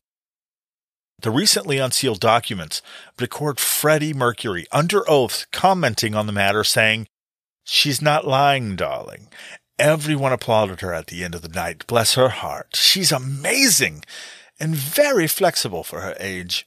[1.22, 2.80] The recently unsealed documents
[3.18, 7.08] record Freddie Mercury under oath commenting on the matter, saying,
[7.64, 9.28] She's not lying, darling.
[9.78, 11.86] Everyone applauded her at the end of the night.
[11.86, 12.74] Bless her heart.
[12.74, 14.04] She's amazing
[14.58, 16.66] and very flexible for her age.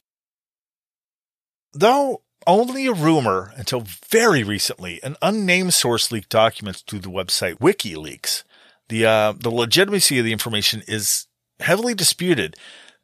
[1.72, 7.58] Though only a rumor until very recently, an unnamed source leaked documents to the website
[7.58, 8.44] WikiLeaks.
[8.88, 11.26] The uh, the legitimacy of the information is
[11.60, 12.56] heavily disputed.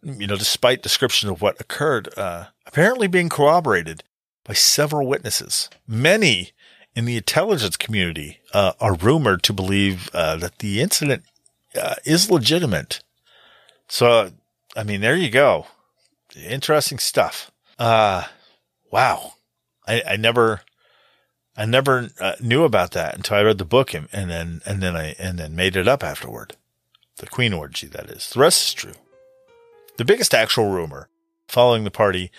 [0.02, 4.02] You know, despite description of what occurred, uh, apparently being corroborated
[4.44, 5.68] by several witnesses.
[5.86, 6.52] Many
[6.94, 11.24] in the intelligence community uh, are rumored to believe uh, that the incident
[11.80, 13.02] uh, is legitimate.
[13.88, 14.32] So,
[14.76, 15.66] I mean, there you go.
[16.34, 17.50] Interesting stuff.
[17.78, 18.24] Uh,
[18.90, 19.34] wow.
[19.86, 20.62] I, I never,
[21.56, 24.82] I never uh, knew about that until I read the book and, and then, and
[24.82, 26.56] then I, and then made it up afterward.
[27.16, 28.30] The Queen orgy, that is.
[28.30, 28.94] The rest is true.
[30.00, 31.10] The biggest actual rumor
[31.46, 32.30] following the party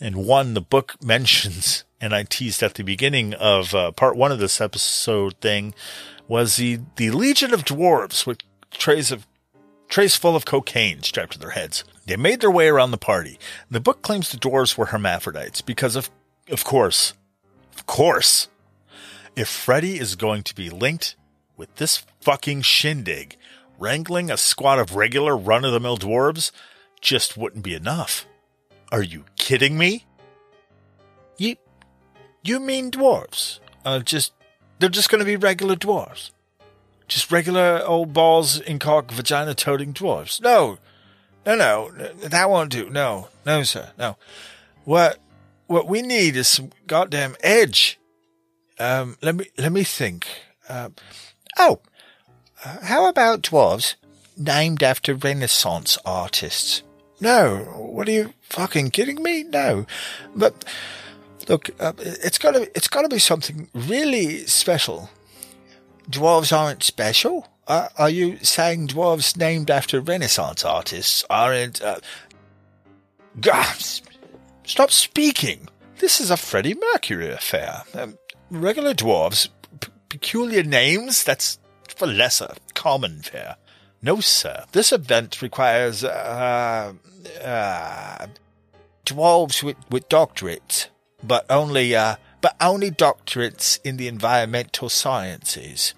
[0.00, 4.32] and one the book mentions and I teased at the beginning of uh, part one
[4.32, 5.74] of this episode thing
[6.28, 8.38] was the, the Legion of Dwarves with
[8.70, 9.26] trays of
[9.90, 11.84] trays full of cocaine strapped to their heads.
[12.06, 13.38] They made their way around the party.
[13.70, 16.08] The book claims the dwarves were hermaphrodites because of
[16.48, 17.12] of course,
[17.74, 18.48] of course,
[19.36, 21.16] if Freddie is going to be linked
[21.58, 23.36] with this fucking shindig,
[23.78, 26.50] wrangling a squad of regular run of the mill dwarves
[27.00, 28.26] just wouldn't be enough.
[28.92, 30.06] Are you kidding me?
[31.36, 31.56] You,
[32.42, 33.60] you mean dwarves?
[33.84, 34.32] Uh, just,
[34.78, 36.30] they're just going to be regular dwarves.
[37.08, 40.40] Just regular old balls in cock vagina toting dwarves.
[40.40, 40.78] No,
[41.46, 42.90] no, no, that won't do.
[42.90, 44.16] No, no, sir, no.
[44.84, 45.18] What,
[45.66, 47.98] what we need is some goddamn edge.
[48.78, 50.26] Um, let me, let me think.
[50.68, 50.90] Uh,
[51.58, 51.80] oh,
[52.64, 53.96] uh, how about dwarves
[54.36, 56.82] named after Renaissance artists?
[57.20, 59.42] No, what are you fucking kidding me?
[59.42, 59.86] No,
[60.34, 60.64] but
[61.48, 65.10] look, uh, it's gotta, it's gotta be something really special.
[66.10, 67.46] Dwarves aren't special.
[67.66, 71.80] Uh, are you saying dwarves named after Renaissance artists aren't?
[71.82, 72.00] Uh...
[74.64, 75.68] Stop speaking.
[75.98, 77.82] This is a Freddie Mercury affair.
[77.94, 78.18] Um,
[78.50, 79.48] regular dwarves,
[79.80, 81.22] p- peculiar names.
[81.22, 81.58] That's
[81.88, 83.56] for lesser, common fare.
[84.02, 84.64] No, sir.
[84.72, 86.94] This event requires uh,
[87.42, 88.26] uh,
[89.06, 90.88] dwarves with, with doctorates,
[91.22, 95.94] but only uh, but only doctorates in the environmental sciences.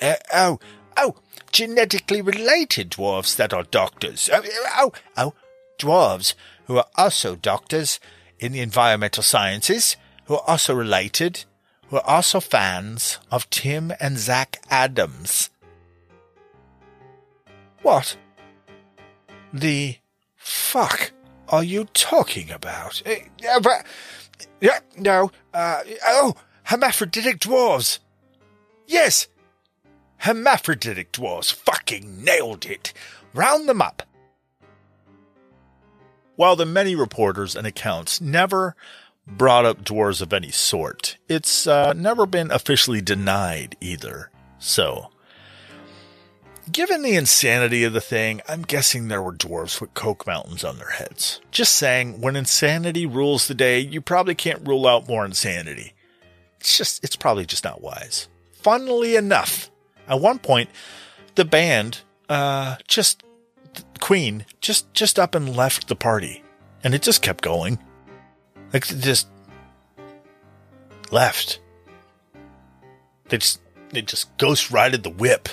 [0.00, 0.58] Uh, oh,
[0.96, 1.16] oh,
[1.52, 4.28] genetically related dwarves that are doctors.
[4.32, 4.42] Oh,
[4.76, 5.34] oh, oh,
[5.78, 6.34] dwarves
[6.66, 8.00] who are also doctors
[8.38, 9.96] in the environmental sciences,
[10.26, 11.44] who are also related
[11.88, 15.50] who are also fans of Tim and Zach Adams.
[17.82, 18.16] What?
[19.52, 19.98] The
[20.44, 21.12] fuck
[21.48, 23.02] are you talking about?
[23.06, 23.84] Uh, but,
[24.60, 26.34] yeah, no, uh, oh,
[26.64, 27.98] hermaphroditic dwarves.
[28.86, 29.28] Yes,
[30.18, 31.52] hermaphroditic dwarves.
[31.52, 32.92] Fucking nailed it.
[33.32, 34.02] Round them up.
[36.36, 38.74] While the many reporters and accounts never
[39.26, 41.16] brought up dwarves of any sort.
[41.28, 44.30] It's uh, never been officially denied either.
[44.58, 45.10] So,
[46.70, 50.78] given the insanity of the thing, I'm guessing there were dwarves with coke mountains on
[50.78, 51.40] their heads.
[51.50, 55.94] Just saying, when insanity rules the day, you probably can't rule out more insanity.
[56.60, 58.28] It's just, it's probably just not wise.
[58.52, 59.70] Funnily enough,
[60.08, 60.70] at one point,
[61.34, 63.22] the band, uh, just,
[64.00, 66.42] Queen, just, just up and left the party.
[66.82, 67.78] And it just kept going.
[68.72, 69.28] Like just
[71.10, 71.60] left.
[73.28, 73.60] They just
[73.90, 75.48] they just ghost rided the whip,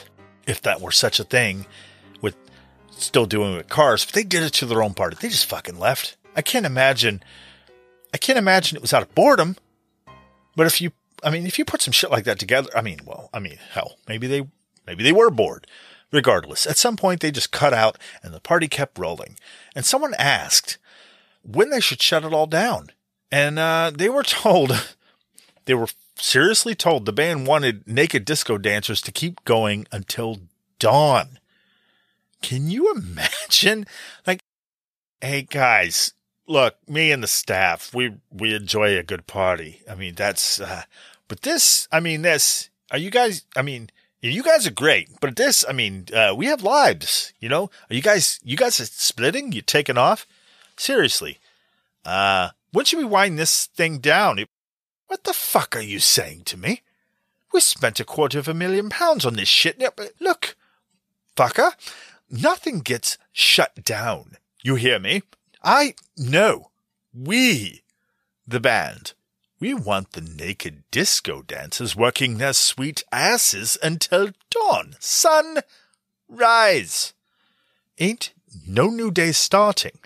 [0.48, 1.66] if that were such a thing,
[2.22, 2.36] with
[2.90, 4.06] still doing it with cars.
[4.06, 5.18] But they did it to their own party.
[5.20, 6.18] They just fucking left.
[6.36, 7.24] I can't imagine.
[8.14, 9.58] I can't imagine it was out of boredom.
[10.56, 10.92] But if you,
[11.24, 13.58] I mean, if you put some shit like that together, I mean, well, I mean,
[13.72, 14.48] hell, maybe they,
[14.86, 15.68] maybe they were bored.
[16.12, 19.38] Regardless, at some point they just cut out and the party kept rolling.
[19.74, 20.78] And someone asked
[21.42, 22.92] when they should shut it all down.
[23.32, 24.94] And uh, they were told,
[25.66, 30.40] they were seriously told the band wanted naked disco dancers to keep going until
[30.80, 31.40] dawn.
[32.42, 33.86] Can you imagine?
[34.26, 34.42] Like,
[35.22, 36.14] hey guys,
[36.48, 39.82] look, me and the staff, we we enjoy a good party.
[39.90, 40.60] I mean, that's.
[40.60, 40.84] Uh,
[41.28, 42.70] but this, I mean, this.
[42.92, 43.46] Are you guys?
[43.56, 43.90] I mean,
[44.22, 47.34] you guys are great, but this, I mean, uh, we have lives.
[47.40, 48.40] You know, are you guys?
[48.44, 49.52] You guys are splitting?
[49.52, 50.28] You're taking off?
[50.78, 51.40] Seriously,
[52.06, 54.40] uh, when should we wind this thing down?
[54.40, 54.50] It,
[55.12, 56.84] what the fuck are you saying to me?
[57.52, 59.78] We spent a quarter of a million pounds on this shit.
[60.22, 60.56] Look,
[61.36, 61.74] fucker,
[62.30, 64.38] nothing gets shut down.
[64.64, 65.24] You hear me?
[65.62, 66.70] I know.
[67.14, 67.82] We,
[68.48, 69.12] the band,
[69.60, 74.96] we want the naked disco dancers working their sweet asses until dawn.
[75.00, 75.58] Sun,
[76.30, 77.12] rise.
[78.00, 78.32] Ain't
[78.66, 80.00] no new day starting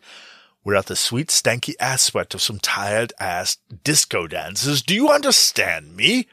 [0.66, 4.82] without the sweet stanky ass sweat of some tired ass disco dancers.
[4.82, 6.28] Do you understand me?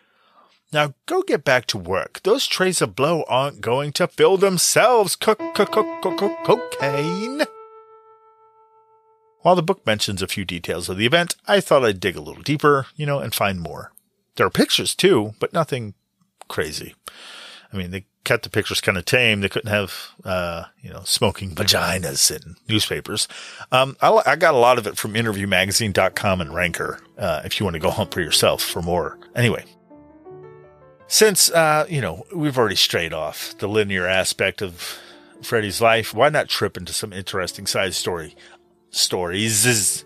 [0.73, 2.21] Now go get back to work.
[2.25, 5.15] Those trays of blow aren't going to fill themselves.
[5.15, 5.43] Cocaine.
[9.43, 12.21] While the book mentions a few details of the event, I thought I'd dig a
[12.21, 13.93] little deeper, you know, and find more.
[14.37, 15.95] There are pictures too, but nothing
[16.49, 16.95] crazy.
[17.73, 19.41] I mean, they cut the pictures kind of tame.
[19.41, 23.27] They couldn't have, uh, you know, smoking vaginas in newspapers.
[23.71, 27.65] Um, I, I, got a lot of it from interviewmagazine.com and Ranker, uh, if you
[27.65, 29.19] want to go hunt for yourself for more.
[29.35, 29.65] Anyway,
[31.07, 34.99] since, uh, you know, we've already strayed off the linear aspect of
[35.43, 38.37] Freddie's life, why not trip into some interesting side story
[38.91, 40.05] stories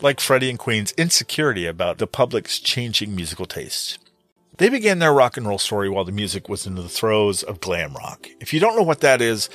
[0.00, 3.98] like Freddie and Queen's insecurity about the public's changing musical tastes?
[4.58, 7.60] They began their rock and roll story while the music was in the throes of
[7.60, 8.28] glam rock.
[8.40, 9.48] If you don't know what that is,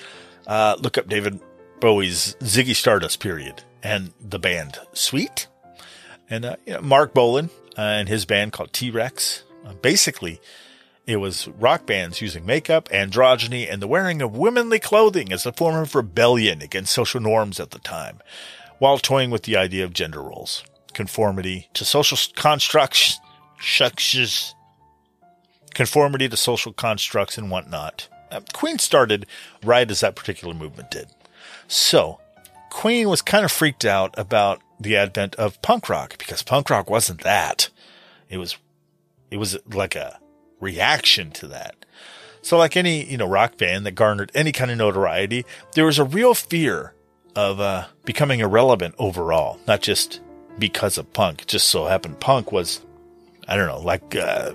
[0.47, 1.39] uh, look up David
[1.82, 5.47] Bowie's Ziggy Stardust period and the band Sweet.
[6.30, 9.43] And uh, you know, Marc Bolan uh, and his band called T Rex.
[9.66, 10.39] Uh, basically,
[11.06, 15.51] It was rock bands using makeup, androgyny, and the wearing of womanly clothing as a
[15.51, 18.22] form of rebellion against social norms at the time,
[18.80, 23.20] while toying with the idea of gender roles, conformity to social constructs,
[25.74, 28.07] conformity to social constructs and whatnot.
[28.32, 29.26] Uh, Queen started
[29.63, 31.07] right as that particular movement did.
[31.67, 32.19] So,
[32.69, 36.89] Queen was kind of freaked out about the advent of punk rock because punk rock
[36.89, 37.69] wasn't that.
[38.30, 38.57] It was,
[39.30, 40.19] it was like a
[40.59, 41.76] reaction to that.
[42.41, 45.99] So like any, you know, rock band that garnered any kind of notoriety, there was
[45.99, 46.93] a real fear
[47.36, 50.19] of, uh, becoming irrelevant overall, not just
[50.59, 51.43] because of punk.
[51.43, 52.82] It just so happened punk was,
[53.47, 54.53] I don't know, like, uh,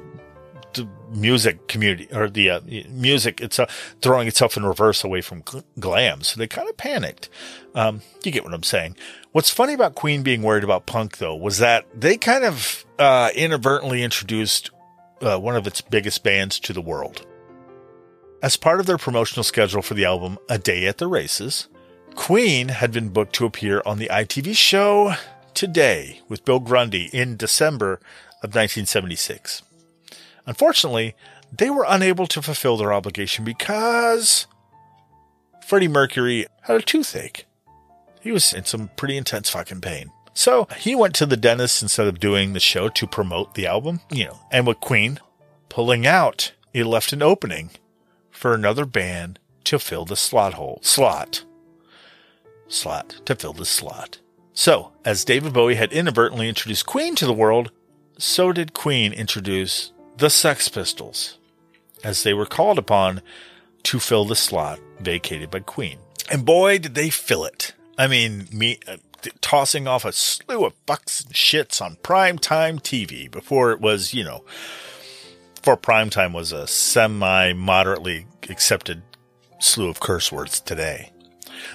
[1.11, 3.59] music community or the uh, music it's
[4.01, 5.43] throwing itself in reverse away from
[5.79, 6.23] glam.
[6.23, 7.29] So they kind of panicked.
[7.75, 8.97] Um, you get what I'm saying.
[9.33, 13.31] What's funny about Queen being worried about punk though was that they kind of uh,
[13.35, 14.71] inadvertently introduced
[15.21, 17.27] uh, one of its biggest bands to the world.
[18.43, 21.69] As part of their promotional schedule for the album A Day at the Races,
[22.15, 25.15] Queen had been booked to appear on the ITV show
[25.55, 27.95] Today with Bill Grundy in December
[28.45, 29.63] of 1976.
[30.49, 31.15] Unfortunately,
[31.53, 34.47] they were unable to fulfill their obligation because
[35.67, 37.45] Freddie Mercury had a toothache.
[38.23, 40.11] He was in some pretty intense fucking pain.
[40.33, 44.01] So he went to the dentist instead of doing the show to promote the album,
[44.11, 45.21] you know, and with Queen
[45.69, 47.71] pulling out, it left an opening
[48.31, 50.79] for another band to fill the slot hole.
[50.81, 51.45] Slot.
[52.69, 53.21] Slot.
[53.27, 54.21] To fill the slot.
[54.55, 57.71] So, as David Bowie had inadvertently introduced Queen to the world,
[58.17, 61.39] so did Queen introduce the Sex Pistols,
[62.03, 63.23] as they were called upon
[63.85, 65.99] to fill the slot vacated by Queen.
[66.29, 67.73] And boy, did they fill it.
[67.97, 68.97] I mean, me uh,
[69.41, 74.25] tossing off a slew of fucks and shits on primetime TV before it was, you
[74.25, 74.45] know,
[75.55, 79.03] before primetime was a semi moderately accepted
[79.61, 81.13] slew of curse words today.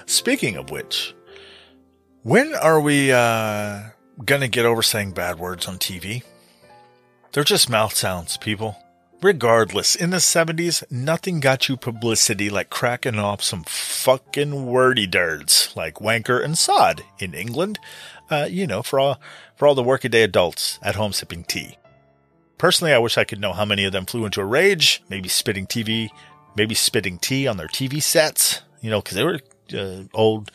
[0.04, 1.14] Speaking of which,
[2.22, 3.84] when are we uh,
[4.22, 6.22] gonna get over saying bad words on TV?
[7.34, 8.76] They're just mouth sounds, people.
[9.20, 15.72] Regardless, in the 70s, nothing got you publicity like cracking off some fucking wordy dirds
[15.74, 17.80] like wanker and sod in England,
[18.30, 19.20] uh, you know, for all,
[19.56, 21.76] for all the workaday adults at home sipping tea.
[22.56, 25.28] Personally, I wish I could know how many of them flew into a rage, maybe
[25.28, 26.10] spitting TV,
[26.54, 29.40] maybe spitting tea on their TV sets, you know, cause they were
[29.76, 30.52] uh, old,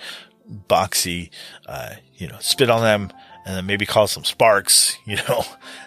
[0.69, 1.29] boxy,
[1.65, 3.11] uh, you know, spit on them
[3.45, 5.43] and then maybe cause some sparks, you know,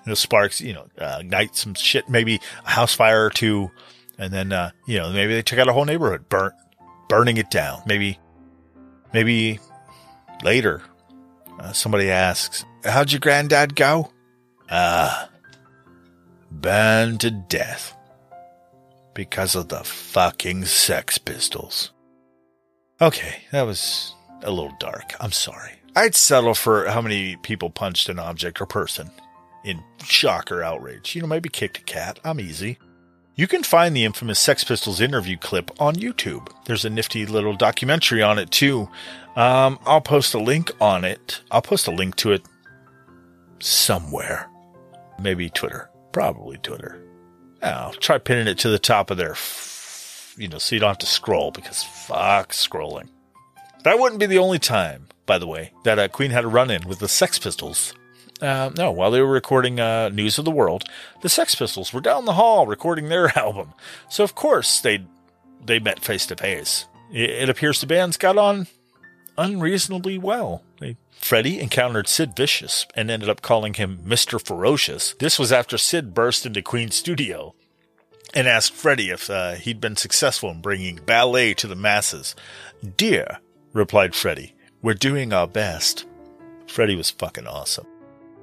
[0.07, 3.71] those sparks, you know, uh, ignite some shit, maybe a house fire or two.
[4.19, 6.55] And then, uh, you know, maybe they took out a whole neighborhood, burnt,
[7.09, 7.83] burning it down.
[7.87, 8.19] Maybe,
[9.13, 9.59] maybe
[10.45, 10.83] later,
[11.59, 14.11] uh, somebody asks, how'd your granddad go?
[14.71, 15.29] Ah,
[16.51, 17.97] burned to death
[19.15, 21.93] because of the fucking Sex Pistols.
[23.01, 25.13] Okay, that was a little dark.
[25.21, 25.82] I'm sorry.
[25.95, 29.11] I'd settle for how many people punched an object or person
[29.65, 31.15] in shock or outrage.
[31.15, 32.19] You know, maybe kicked a cat.
[32.25, 32.79] I'm easy.
[33.35, 36.49] You can find the infamous Sex Pistols interview clip on YouTube.
[36.67, 38.89] There's a nifty little documentary on it too.
[39.37, 41.41] Um, I'll post a link on it.
[41.51, 42.43] I'll post a link to it
[43.61, 44.51] somewhere.
[45.19, 45.91] Maybe Twitter.
[46.13, 47.03] Probably Twitter.
[47.63, 49.37] I'll try pinning it to the top of there,
[50.37, 53.09] you know, so you don't have to scroll because fuck scrolling.
[53.85, 56.71] That wouldn't be the only time, by the way, that uh, Queen had a run
[56.71, 57.95] in with the Sex Pistols.
[58.41, 60.85] Uh, no, while they were recording uh, News of the World,
[61.21, 63.73] the Sex Pistols were down the hall recording their album.
[64.09, 65.07] So of course they
[65.65, 66.87] they met face to face.
[67.13, 68.67] It appears the bands got on
[69.39, 70.63] unreasonably well.
[70.81, 74.45] They, Freddie encountered Sid Vicious and ended up calling him Mr.
[74.45, 75.15] Ferocious.
[75.15, 77.55] This was after Sid burst into Queen's studio
[78.35, 82.35] and asked Freddie if uh, he'd been successful in bringing ballet to the masses.
[82.97, 83.39] Dear,
[83.73, 86.05] replied Freddie, we're doing our best.
[86.67, 87.87] Freddie was fucking awesome.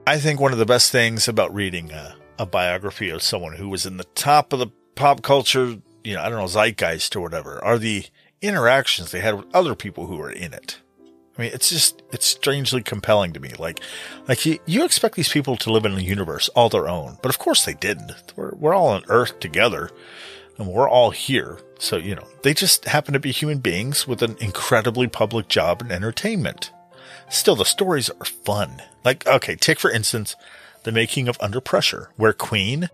[0.07, 3.69] I think one of the best things about reading a, a biography of someone who
[3.69, 7.21] was in the top of the pop culture, you know, I don't know, zeitgeist or
[7.21, 8.05] whatever, are the
[8.41, 10.79] interactions they had with other people who were in it.
[11.37, 13.53] I mean, it's just, it's strangely compelling to me.
[13.57, 13.79] Like,
[14.27, 17.29] like you, you expect these people to live in a universe all their own, but
[17.29, 18.11] of course they didn't.
[18.35, 19.89] We're, we're all on Earth together
[20.59, 21.57] and we're all here.
[21.79, 25.81] So, you know, they just happen to be human beings with an incredibly public job
[25.81, 26.71] in entertainment.
[27.29, 28.81] Still, the stories are fun.
[29.03, 30.35] Like, okay, take for instance,
[30.83, 32.89] the making of Under Pressure, where Queen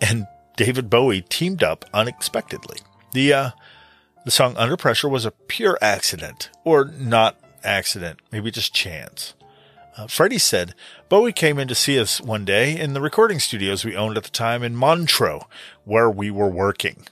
[0.00, 2.78] and David Bowie teamed up unexpectedly.
[3.12, 3.50] The, uh,
[4.24, 9.34] the song Under Pressure was a pure accident, or not accident, maybe just chance.
[10.00, 10.74] Uh, Freddie said,
[11.10, 14.24] Bowie came in to see us one day in the recording studios we owned at
[14.24, 15.40] the time in Montreux,
[15.84, 17.06] where we were working.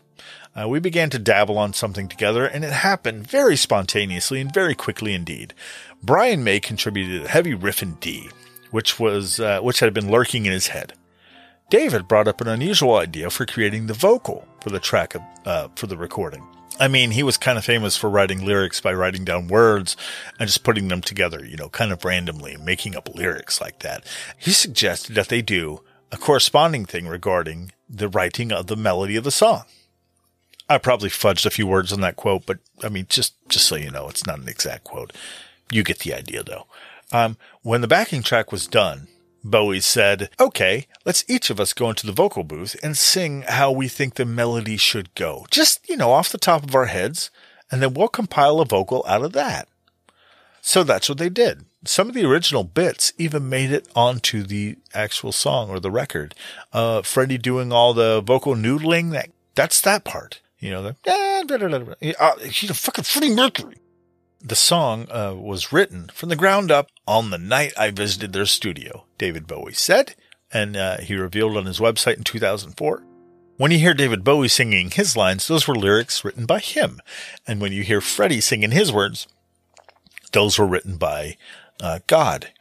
[0.59, 4.75] Uh, we began to dabble on something together, and it happened very spontaneously and very
[4.75, 5.53] quickly indeed.
[6.03, 8.31] Brian May contributed a heavy riff in D,
[8.71, 10.95] which was uh, which had been lurking in his head.
[11.69, 15.69] David brought up an unusual idea for creating the vocal for the track of, uh,
[15.77, 16.43] for the recording.
[16.81, 19.97] I mean, he was kind of famous for writing lyrics by writing down words
[20.39, 24.05] and just putting them together, you know, kind of randomly, making up lyrics like that.
[24.37, 29.25] He suggested that they do a corresponding thing regarding the writing of the melody of
[29.25, 29.65] the song.
[30.69, 33.77] I probably fudged a few words on that quote, but I mean, just, just so
[33.77, 35.13] you know, it's not an exact quote.
[35.73, 36.67] You get the idea though.
[37.11, 39.09] Um, when the backing track was done,
[39.45, 43.71] Bowie said, okay, let's each of us go into the vocal booth and sing how
[43.71, 45.47] we think the melody should go.
[45.51, 47.31] Just, you know, off the top of our heads.
[47.71, 49.69] And then we'll compile a vocal out of that.
[50.61, 51.65] So that's what they did.
[51.85, 56.35] Some of the original bits even made it onto the actual song or the record.
[56.73, 60.41] Uh, Freddie doing all the vocal noodling, that, that's that part.
[60.59, 60.97] You know, the,
[62.19, 63.77] uh, he's a fucking Freddie Mercury.
[64.41, 68.47] The song uh, was written from the ground up on the night I visited their
[68.47, 70.15] studio, David Bowie said,
[70.53, 73.03] and uh, he revealed on his website in 2004.
[73.57, 77.01] When you hear David Bowie singing his lines, those were lyrics written by him.
[77.49, 79.27] And when you hear Freddie singing his words,
[80.31, 81.37] those were written by
[81.83, 82.53] uh, God.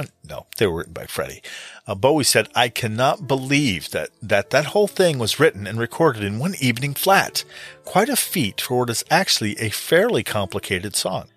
[0.00, 1.42] Uh, no, they were written by Freddie.
[1.86, 6.24] Uh, Bowie said, I cannot believe that, that that whole thing was written and recorded
[6.24, 7.44] in one evening flat.
[7.84, 11.28] Quite a feat for what is actually a fairly complicated song.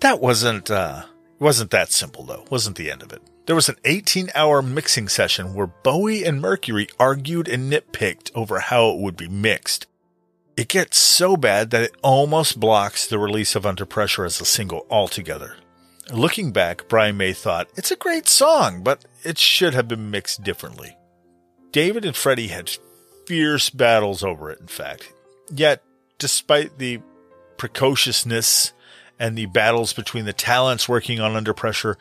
[0.00, 1.04] That wasn't, uh,
[1.38, 2.44] wasn't that simple though.
[2.50, 3.22] Wasn't the end of it.
[3.46, 8.58] There was an 18 hour mixing session where Bowie and Mercury argued and nitpicked over
[8.58, 9.86] how it would be mixed.
[10.56, 14.44] It gets so bad that it almost blocks the release of Under Pressure as a
[14.44, 15.56] single altogether.
[16.12, 20.42] Looking back, Brian May thought, it's a great song, but it should have been mixed
[20.42, 20.96] differently.
[21.70, 22.70] David and Freddie had
[23.26, 25.12] fierce battles over it, in fact.
[25.54, 25.84] Yet,
[26.18, 27.00] despite the
[27.58, 28.72] precociousness
[29.20, 31.96] and the battles between the talents working on Under Pressure,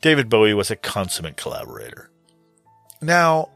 [0.00, 2.10] David Bowie was a consummate collaborator.
[3.02, 3.50] Now,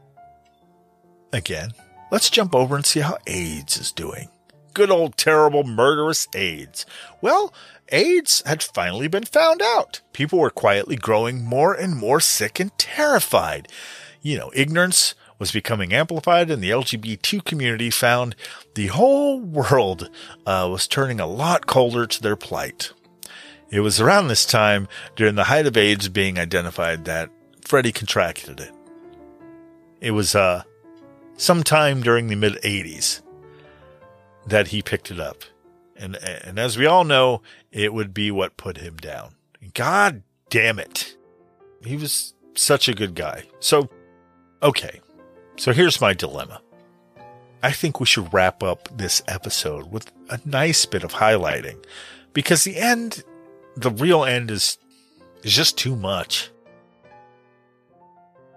[1.33, 1.71] again,
[2.11, 4.29] let's jump over and see how AIDS is doing.
[4.73, 6.85] Good old terrible murderous AIDS.
[7.19, 7.53] Well,
[7.91, 10.01] AIDS had finally been found out.
[10.13, 13.67] People were quietly growing more and more sick and terrified.
[14.21, 18.35] You know, ignorance was becoming amplified, and the LGBT community found
[18.75, 20.09] the whole world
[20.45, 22.91] uh, was turning a lot colder to their plight.
[23.71, 27.31] It was around this time, during the height of AIDS being identified, that
[27.65, 28.71] Freddie contracted it.
[29.99, 30.63] It was uh,
[31.37, 33.21] sometime during the mid 80s
[34.45, 35.43] that he picked it up.
[36.01, 37.41] And, and as we all know,
[37.71, 39.35] it would be what put him down.
[39.73, 41.15] God damn it.
[41.85, 43.43] He was such a good guy.
[43.59, 43.87] So,
[44.63, 44.99] okay.
[45.57, 46.61] So here's my dilemma.
[47.63, 51.83] I think we should wrap up this episode with a nice bit of highlighting
[52.33, 53.23] because the end,
[53.77, 54.79] the real end is,
[55.43, 56.49] is just too much.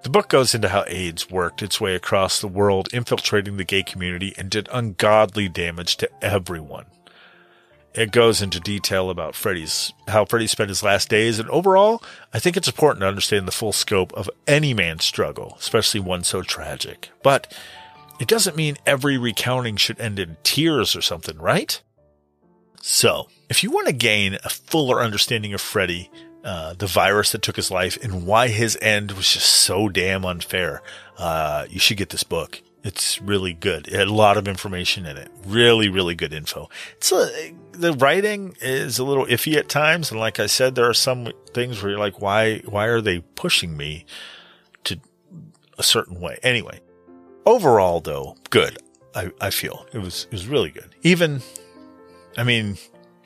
[0.02, 3.82] The book goes into how AIDS worked its way across the world, infiltrating the gay
[3.82, 6.86] community and did ungodly damage to everyone.
[7.94, 11.38] It goes into detail about Freddie's, how Freddie spent his last days.
[11.38, 15.56] And overall, I think it's important to understand the full scope of any man's struggle,
[15.60, 17.10] especially one so tragic.
[17.22, 17.54] But
[18.18, 21.80] it doesn't mean every recounting should end in tears or something, right?
[22.80, 26.10] So, if you want to gain a fuller understanding of Freddie,
[26.42, 30.24] uh, the virus that took his life, and why his end was just so damn
[30.24, 30.82] unfair,
[31.16, 32.60] uh, you should get this book.
[32.82, 33.88] It's really good.
[33.88, 35.30] It had a lot of information in it.
[35.46, 36.68] Really, really good info.
[36.96, 40.88] It's a, the writing is a little iffy at times, and like I said, there
[40.88, 44.06] are some things where you're like, why, why are they pushing me
[44.84, 44.98] to
[45.78, 46.38] a certain way?
[46.42, 46.80] Anyway,
[47.46, 48.78] overall though, good.
[49.14, 50.94] I, I feel it was it was really good.
[51.02, 51.42] Even,
[52.36, 52.78] I mean,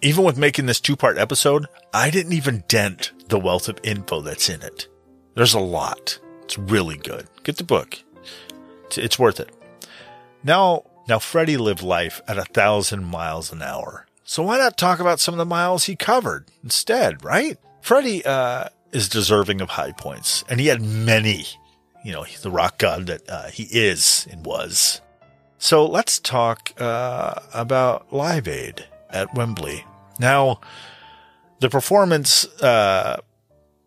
[0.02, 4.20] even with making this two part episode, I didn't even dent the wealth of info
[4.20, 4.86] that's in it.
[5.34, 6.18] There's a lot.
[6.42, 7.28] It's really good.
[7.42, 7.98] Get the book.
[8.86, 9.50] It's, it's worth it.
[10.42, 14.06] Now, now Freddie lived life at a thousand miles an hour.
[14.28, 17.56] So why not talk about some of the miles he covered instead, right?
[17.80, 21.46] Freddie, uh, is deserving of high points and he had many,
[22.04, 25.00] you know, the rock god that uh, he is and was.
[25.56, 29.86] So let's talk, uh, about Live Aid at Wembley.
[30.20, 30.60] Now,
[31.60, 33.22] the performance, uh,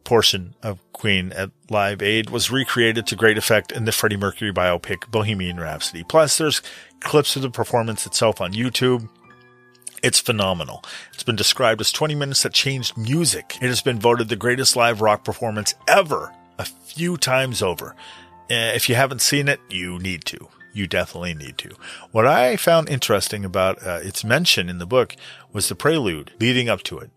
[0.03, 4.51] portion of Queen at Live Aid was recreated to great effect in the Freddie Mercury
[4.51, 6.03] biopic Bohemian Rhapsody.
[6.03, 6.63] Plus, there's
[6.99, 9.07] clips of the performance itself on YouTube.
[10.03, 10.83] It's phenomenal.
[11.13, 13.57] It's been described as 20 minutes that changed music.
[13.61, 17.95] It has been voted the greatest live rock performance ever a few times over.
[18.49, 20.49] Uh, If you haven't seen it, you need to.
[20.73, 21.75] You definitely need to.
[22.11, 25.15] What I found interesting about uh, its mention in the book
[25.51, 27.11] was the prelude leading up to it.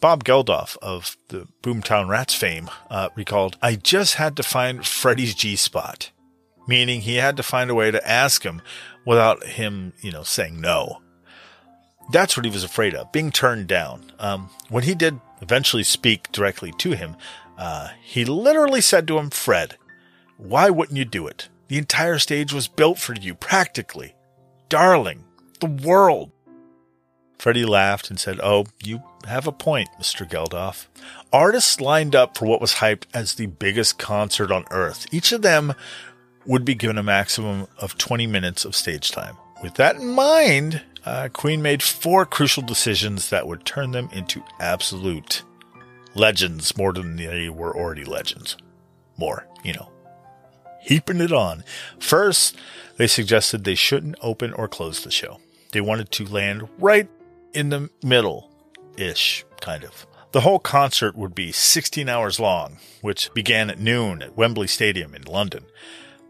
[0.00, 5.34] Bob Geldof of the Boomtown Rats fame uh, recalled, I just had to find Freddie's
[5.34, 6.12] G spot,
[6.68, 8.62] meaning he had to find a way to ask him
[9.04, 11.02] without him, you know, saying no.
[12.10, 14.12] That's what he was afraid of, being turned down.
[14.18, 17.16] Um, when he did eventually speak directly to him,
[17.58, 19.76] uh, he literally said to him, Fred,
[20.36, 21.48] why wouldn't you do it?
[21.68, 24.14] The entire stage was built for you, practically.
[24.68, 25.24] Darling,
[25.60, 26.30] the world.
[27.38, 30.28] Freddie laughed and said, Oh, you have a point, Mr.
[30.28, 30.86] Geldof.
[31.32, 35.06] Artists lined up for what was hyped as the biggest concert on earth.
[35.12, 35.74] Each of them
[36.46, 39.36] would be given a maximum of 20 minutes of stage time.
[39.62, 44.44] With that in mind, uh, Queen made four crucial decisions that would turn them into
[44.60, 45.42] absolute
[46.14, 48.58] legends more than they were already legends.
[49.16, 49.90] More, you know,
[50.82, 51.64] heaping it on.
[51.98, 52.56] First,
[52.98, 55.40] they suggested they shouldn't open or close the show.
[55.72, 57.08] They wanted to land right
[57.54, 58.50] in the middle
[58.98, 60.06] ish, kind of.
[60.32, 65.14] The whole concert would be 16 hours long, which began at noon at Wembley Stadium
[65.14, 65.64] in London.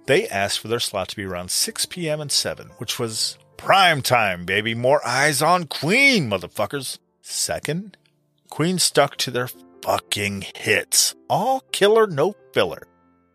[0.07, 2.21] They asked for their slot to be around 6 p.m.
[2.21, 4.74] and 7, which was prime time, baby.
[4.74, 6.98] More eyes on Queen, motherfuckers.
[7.20, 7.98] Second,
[8.48, 9.51] Queen stuck to their
[9.82, 11.14] fucking hits.
[11.28, 12.86] All killer, no filler.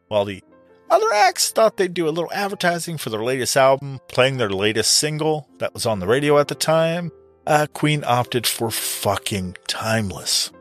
[0.07, 0.43] While the
[0.89, 4.95] other acts thought they'd do a little advertising for their latest album, playing their latest
[4.95, 7.11] single that was on the radio at the time.
[7.45, 10.51] Uh, Queen opted for fucking timeless.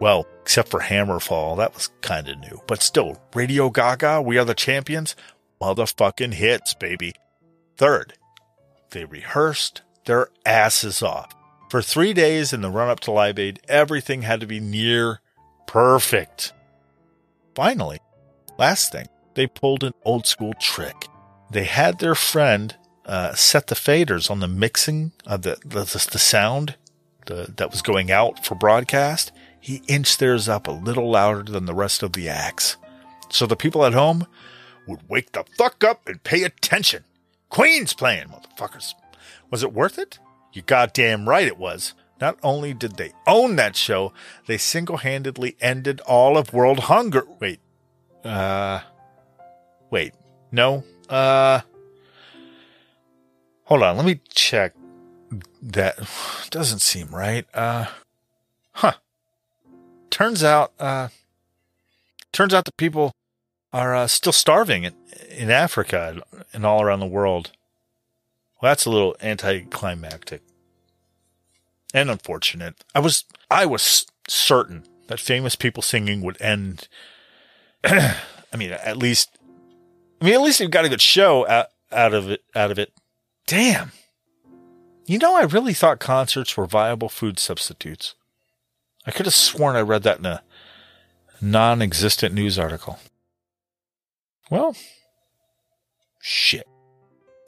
[0.00, 2.60] Well, except for Hammerfall, that was kind of new.
[2.66, 5.14] But still, Radio Ga Ga, We Are the Champions,
[5.60, 7.12] motherfucking hits, baby.
[7.76, 8.14] Third,
[8.94, 11.34] they rehearsed their asses off.
[11.68, 15.20] For three days in the run up to Live Aid, everything had to be near
[15.66, 16.52] perfect.
[17.54, 17.98] Finally,
[18.58, 21.08] last thing, they pulled an old school trick.
[21.50, 26.18] They had their friend uh, set the faders on the mixing of the the, the
[26.18, 26.76] sound
[27.26, 29.32] the, that was going out for broadcast.
[29.60, 32.76] He inched theirs up a little louder than the rest of the acts,
[33.28, 34.26] so the people at home
[34.86, 37.04] would wake the fuck up and pay attention.
[37.54, 38.94] Queen's playing, motherfuckers.
[39.48, 40.18] Was it worth it?
[40.52, 41.94] You goddamn right it was.
[42.20, 44.12] Not only did they own that show,
[44.48, 47.24] they single handedly ended all of world hunger.
[47.38, 47.60] Wait.
[48.24, 48.80] Uh.
[49.88, 50.14] Wait.
[50.50, 50.82] No.
[51.08, 51.60] Uh.
[53.66, 53.98] Hold on.
[53.98, 54.74] Let me check.
[55.62, 55.96] That
[56.50, 57.46] doesn't seem right.
[57.54, 57.86] Uh.
[58.72, 58.94] Huh.
[60.10, 61.06] Turns out, uh.
[62.32, 63.12] Turns out the people
[63.74, 64.94] are uh, still starving in,
[65.36, 66.22] in Africa
[66.52, 67.50] and all around the world.
[68.62, 70.42] Well, that's a little anticlimactic
[71.92, 72.76] and unfortunate.
[72.94, 76.86] I was I was certain that famous people singing would end.
[77.84, 78.16] I
[78.56, 79.36] mean, at least,
[80.20, 82.44] I mean, at least you got a good show out, out of it.
[82.54, 82.92] Out of it.
[83.46, 83.90] Damn.
[85.04, 88.14] You know, I really thought concerts were viable food substitutes.
[89.04, 90.42] I could have sworn I read that in a
[91.42, 93.00] non-existent news article.
[94.50, 94.76] Well,
[96.20, 96.66] shit.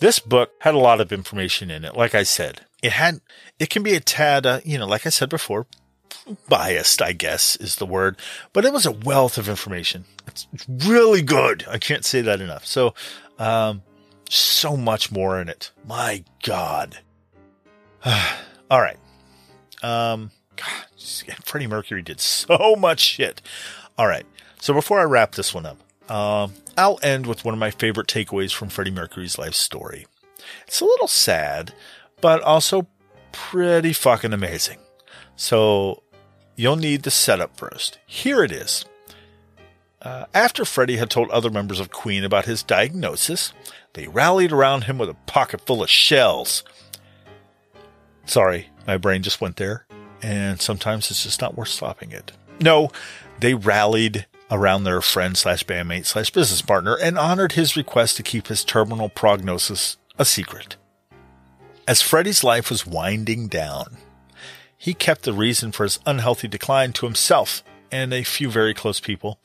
[0.01, 1.97] This book had a lot of information in it.
[1.97, 3.21] Like I said, it had,
[3.59, 5.67] it can be a tad, uh, you know, like I said before,
[6.49, 8.17] biased, I guess is the word,
[8.53, 10.05] but it was a wealth of information.
[10.27, 11.65] It's, really good.
[11.69, 12.67] I can't say that enough.
[12.67, 12.95] So,
[13.39, 13.83] um,
[14.29, 15.71] so much more in it.
[15.87, 16.99] My God.
[18.05, 18.99] All right.
[19.83, 23.41] Um, God, Freddie Mercury did so much shit.
[23.97, 24.27] All right.
[24.61, 25.79] So before I wrap this one up,
[26.09, 30.07] um, I'll end with one of my favorite takeaways from Freddie Mercury's life story.
[30.67, 31.73] It's a little sad,
[32.21, 32.87] but also
[33.33, 34.79] pretty fucking amazing.
[35.37, 36.03] So
[36.55, 37.99] you'll need the setup first.
[38.07, 38.85] Here it is.
[40.03, 43.53] Uh, after Freddie had told other members of Queen about his diagnosis,
[43.95, 46.63] they rallied around him with a pocket full of shells.
[48.25, 49.87] Sorry, my brain just went there,
[50.23, 52.33] and sometimes it's just not worth stopping it.
[52.61, 52.91] No,
[53.41, 58.23] they rallied around their friend slash bandmate slash business partner and honored his request to
[58.23, 60.77] keep his terminal prognosis a secret.
[61.89, 63.99] As Freddie's life was winding down,
[64.77, 69.01] he kept the reason for his unhealthy decline to himself and a few very close
[69.01, 69.39] people.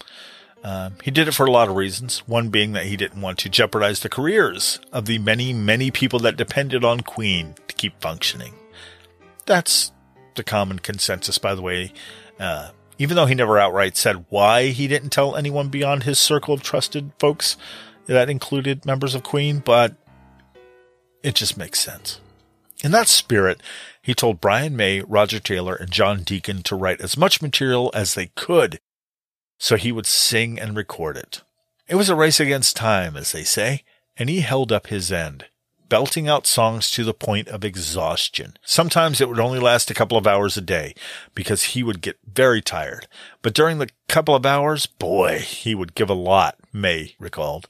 [0.64, 3.40] Um, he did it for a lot of reasons, one being that he didn't want
[3.40, 7.99] to jeopardize the careers of the many, many people that depended on Queen to keep
[7.99, 8.53] functioning.
[9.45, 9.91] That's
[10.36, 11.94] the common consensus, by the way.
[12.40, 12.72] Uh,
[13.02, 16.61] even though he never outright said why he didn't tell anyone beyond his circle of
[16.61, 17.57] trusted folks
[18.06, 19.95] that included members of Queen, but
[21.23, 22.19] it just makes sense.
[22.84, 23.60] In that spirit,
[24.03, 28.14] He told Brian May, Roger Taylor, and John Deacon to write as much material as
[28.14, 28.80] they could
[29.57, 31.41] so he would sing and record it.
[31.88, 33.84] It was a race against time, as they say,
[34.15, 35.45] and he held up his end,
[35.92, 38.56] belting out songs to the point of exhaustion.
[38.64, 40.96] Sometimes it would only last a couple of hours a day
[41.36, 43.08] because he would get very tired.
[43.42, 47.68] But during the couple of hours, boy, he would give a lot, May recalled.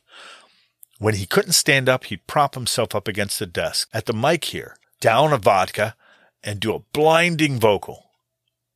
[0.99, 4.45] When he couldn't stand up, he'd prop himself up against the desk at the mic
[4.45, 5.95] here, down a vodka,
[6.43, 8.11] and do a blinding vocal.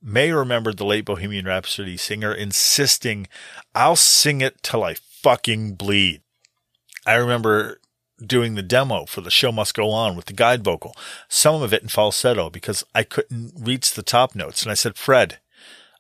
[0.02, 3.28] May remembered the late Bohemian Rhapsody singer insisting,
[3.76, 6.24] I'll sing it till I fucking bleed.
[7.06, 7.78] I remember
[8.24, 10.96] doing the demo for the show must go on with the guide vocal,
[11.28, 14.64] some of it in falsetto because I couldn't reach the top notes.
[14.64, 15.40] And I said, Fred,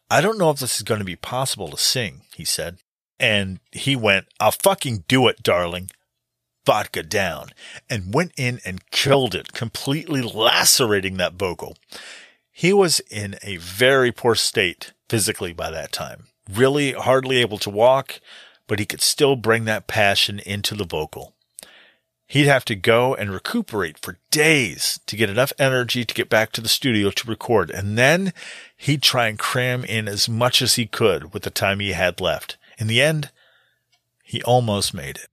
[0.09, 2.77] I don't know if this is going to be possible to sing, he said.
[3.19, 5.89] And he went, I'll fucking do it, darling.
[6.65, 7.49] Vodka down
[7.89, 11.77] and went in and killed it, completely lacerating that vocal.
[12.51, 17.69] He was in a very poor state physically by that time, really hardly able to
[17.69, 18.19] walk,
[18.67, 21.34] but he could still bring that passion into the vocal.
[22.27, 26.51] He'd have to go and recuperate for days to get enough energy to get back
[26.53, 27.69] to the studio to record.
[27.69, 28.33] And then
[28.75, 32.19] he'd try and cram in as much as he could with the time he had
[32.19, 32.57] left.
[32.79, 33.29] In the end,
[34.23, 35.27] he almost made it.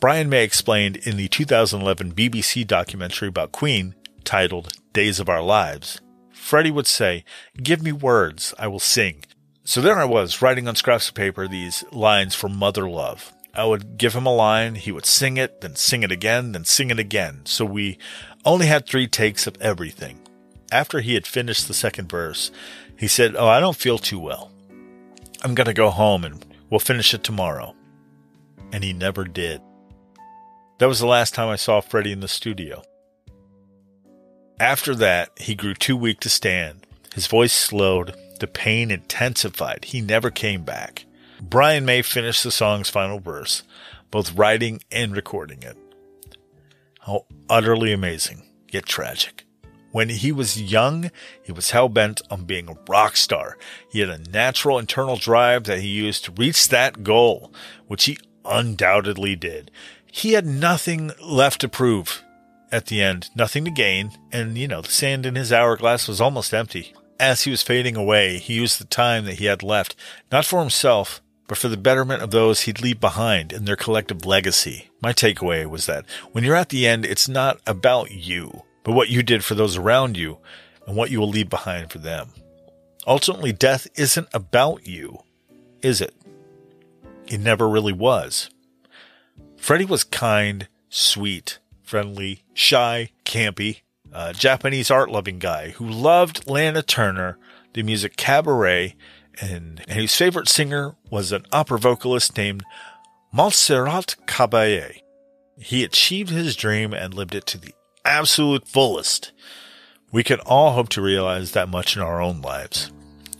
[0.00, 3.94] Brian May explained in the 2011 BBC documentary about Queen
[4.24, 6.00] titled Days of Our Lives,
[6.32, 7.24] Freddie would say,
[7.62, 9.24] Give me words, I will sing.
[9.64, 13.32] So there I was, writing on scraps of paper these lines for Mother Love.
[13.54, 16.64] I would give him a line, he would sing it, then sing it again, then
[16.64, 17.42] sing it again.
[17.44, 17.98] So we
[18.44, 20.20] only had three takes of everything.
[20.70, 22.50] After he had finished the second verse,
[22.96, 24.50] he said, Oh, I don't feel too well.
[25.42, 27.74] I'm going to go home and we'll finish it tomorrow.
[28.72, 29.60] And he never did.
[30.78, 32.82] That was the last time I saw Freddie in the studio.
[34.58, 36.86] After that, he grew too weak to stand.
[37.14, 38.14] His voice slowed.
[38.40, 39.84] The pain intensified.
[39.86, 41.04] He never came back.
[41.42, 43.64] Brian May finished the song's final verse,
[44.12, 45.76] both writing and recording it.
[47.00, 49.44] How utterly amazing, yet tragic.
[49.90, 51.10] When he was young,
[51.42, 53.58] he was hell bent on being a rock star.
[53.90, 57.52] He had a natural internal drive that he used to reach that goal,
[57.88, 59.72] which he undoubtedly did.
[60.06, 62.22] He had nothing left to prove
[62.70, 66.20] at the end, nothing to gain, and you know, the sand in his hourglass was
[66.20, 66.94] almost empty.
[67.18, 69.96] As he was fading away, he used the time that he had left,
[70.30, 74.24] not for himself, but for the betterment of those he'd leave behind and their collective
[74.24, 74.90] legacy.
[75.02, 79.08] My takeaway was that when you're at the end, it's not about you, but what
[79.08, 80.38] you did for those around you
[80.86, 82.30] and what you will leave behind for them.
[83.06, 85.18] Ultimately, death isn't about you,
[85.82, 86.14] is it?
[87.26, 88.48] It never really was.
[89.56, 93.80] Freddie was kind, sweet, friendly, shy, campy,
[94.34, 97.38] Japanese art loving guy who loved Lana Turner,
[97.72, 98.94] the music cabaret,
[99.42, 102.62] and, whose favorite singer was an opera vocalist named
[103.32, 105.00] Montserrat Caballé.
[105.58, 107.74] He achieved his dream and lived it to the
[108.04, 109.32] absolute fullest.
[110.12, 112.92] We can all hope to realize that much in our own lives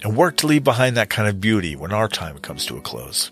[0.02, 2.80] and work to leave behind that kind of beauty when our time comes to a
[2.80, 3.30] close.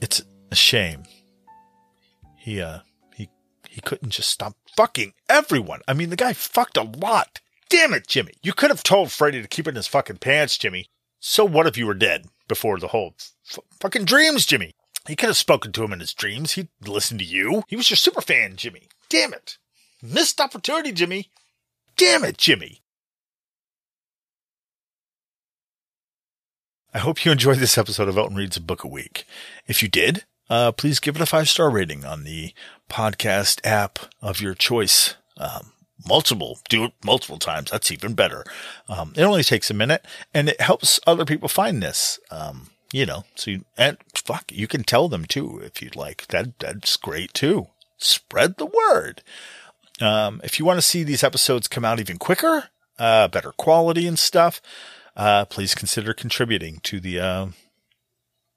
[0.00, 1.04] It's a shame.
[2.36, 2.80] He, uh,
[3.14, 3.30] he,
[3.68, 5.80] he couldn't just stop fucking everyone.
[5.86, 7.40] I mean, the guy fucked a lot.
[7.68, 8.32] Damn it, Jimi.
[8.42, 10.86] You could have told Freddie to keep it in his fucking pants, Jimi.
[11.20, 13.14] So what if you were dead before the whole
[13.50, 14.72] f- fucking dreams, Jimi?
[15.06, 16.52] He could have spoken to him in his dreams.
[16.52, 17.64] He'd listen to you.
[17.68, 18.88] He was your super fan, Jimi.
[19.08, 19.58] Damn it.
[20.02, 21.28] Missed opportunity, Jimi.
[21.96, 22.80] Damn it, Jimi.
[26.92, 29.24] I hope you enjoyed this episode of Elton Reads a Book a Week.
[29.66, 32.54] If you did, uh, please give it a five star rating on the
[32.88, 35.14] podcast app of your choice.
[35.36, 35.72] Um,
[36.06, 37.70] multiple, do it multiple times.
[37.70, 38.44] That's even better.
[38.88, 42.18] Um, it only takes a minute and it helps other people find this.
[42.30, 46.26] Um, you know, so you, and fuck, you can tell them too if you'd like.
[46.28, 47.68] That, that's great too.
[47.98, 49.22] Spread the word.
[50.00, 54.06] Um, if you want to see these episodes come out even quicker, uh, better quality
[54.06, 54.60] and stuff,
[55.16, 57.46] uh, please consider contributing to the, uh,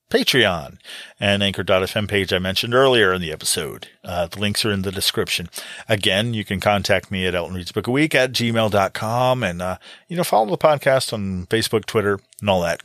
[0.10, 0.78] Patreon
[1.20, 3.90] and Anchor.fm page I mentioned earlier in the episode.
[4.04, 5.50] Uh, the links are in the description.
[5.90, 9.78] Again, you can contact me at Elton Reads Book a Week at gmail.com and, uh,
[10.08, 12.82] you know, follow the podcast on Facebook, Twitter, and all that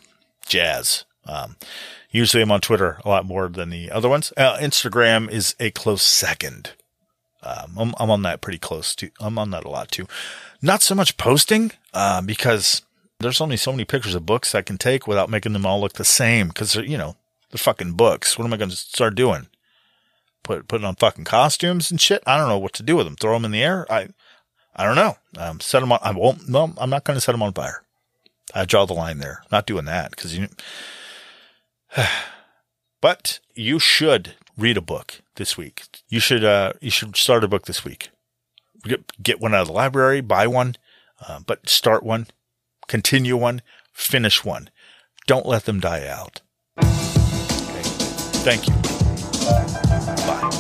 [0.49, 1.05] jazz.
[1.25, 1.57] Um,
[2.11, 4.33] usually I'm on Twitter a lot more than the other ones.
[4.37, 6.73] Uh, Instagram is a close second.
[7.45, 10.07] Um, I'm, I'm, on that pretty close to, I'm on that a lot too.
[10.61, 12.83] Not so much posting, uh, because
[13.23, 15.95] there's only so many pictures of books I can take without making them all look
[15.95, 17.17] the same because, you know,
[17.51, 18.39] they're fucking books.
[18.39, 19.49] What am I going to start doing?
[20.43, 22.23] put putting on fucking costumes and shit.
[22.27, 23.17] I don't know what to do with them.
[23.17, 23.91] Throw them in the air.
[23.91, 24.09] I
[24.75, 25.17] I don't know.
[25.37, 25.99] Um, set them on.
[26.03, 26.49] I won't.
[26.49, 27.83] No, I'm not going to set them on fire.
[28.55, 29.43] I draw the line there.
[29.51, 30.49] Not doing that because you.
[33.01, 35.85] but you should read a book this week.
[36.09, 36.45] You should.
[36.45, 38.11] Uh, you should start a book this week.
[38.85, 40.21] Get, get one out of the library.
[40.21, 40.77] Buy one.
[41.27, 42.27] Uh, but start one.
[42.89, 43.63] Continue one.
[43.93, 44.71] Finish one.
[45.27, 46.41] Don't let them die out.
[48.45, 48.75] Thank you.
[50.27, 50.59] Bye.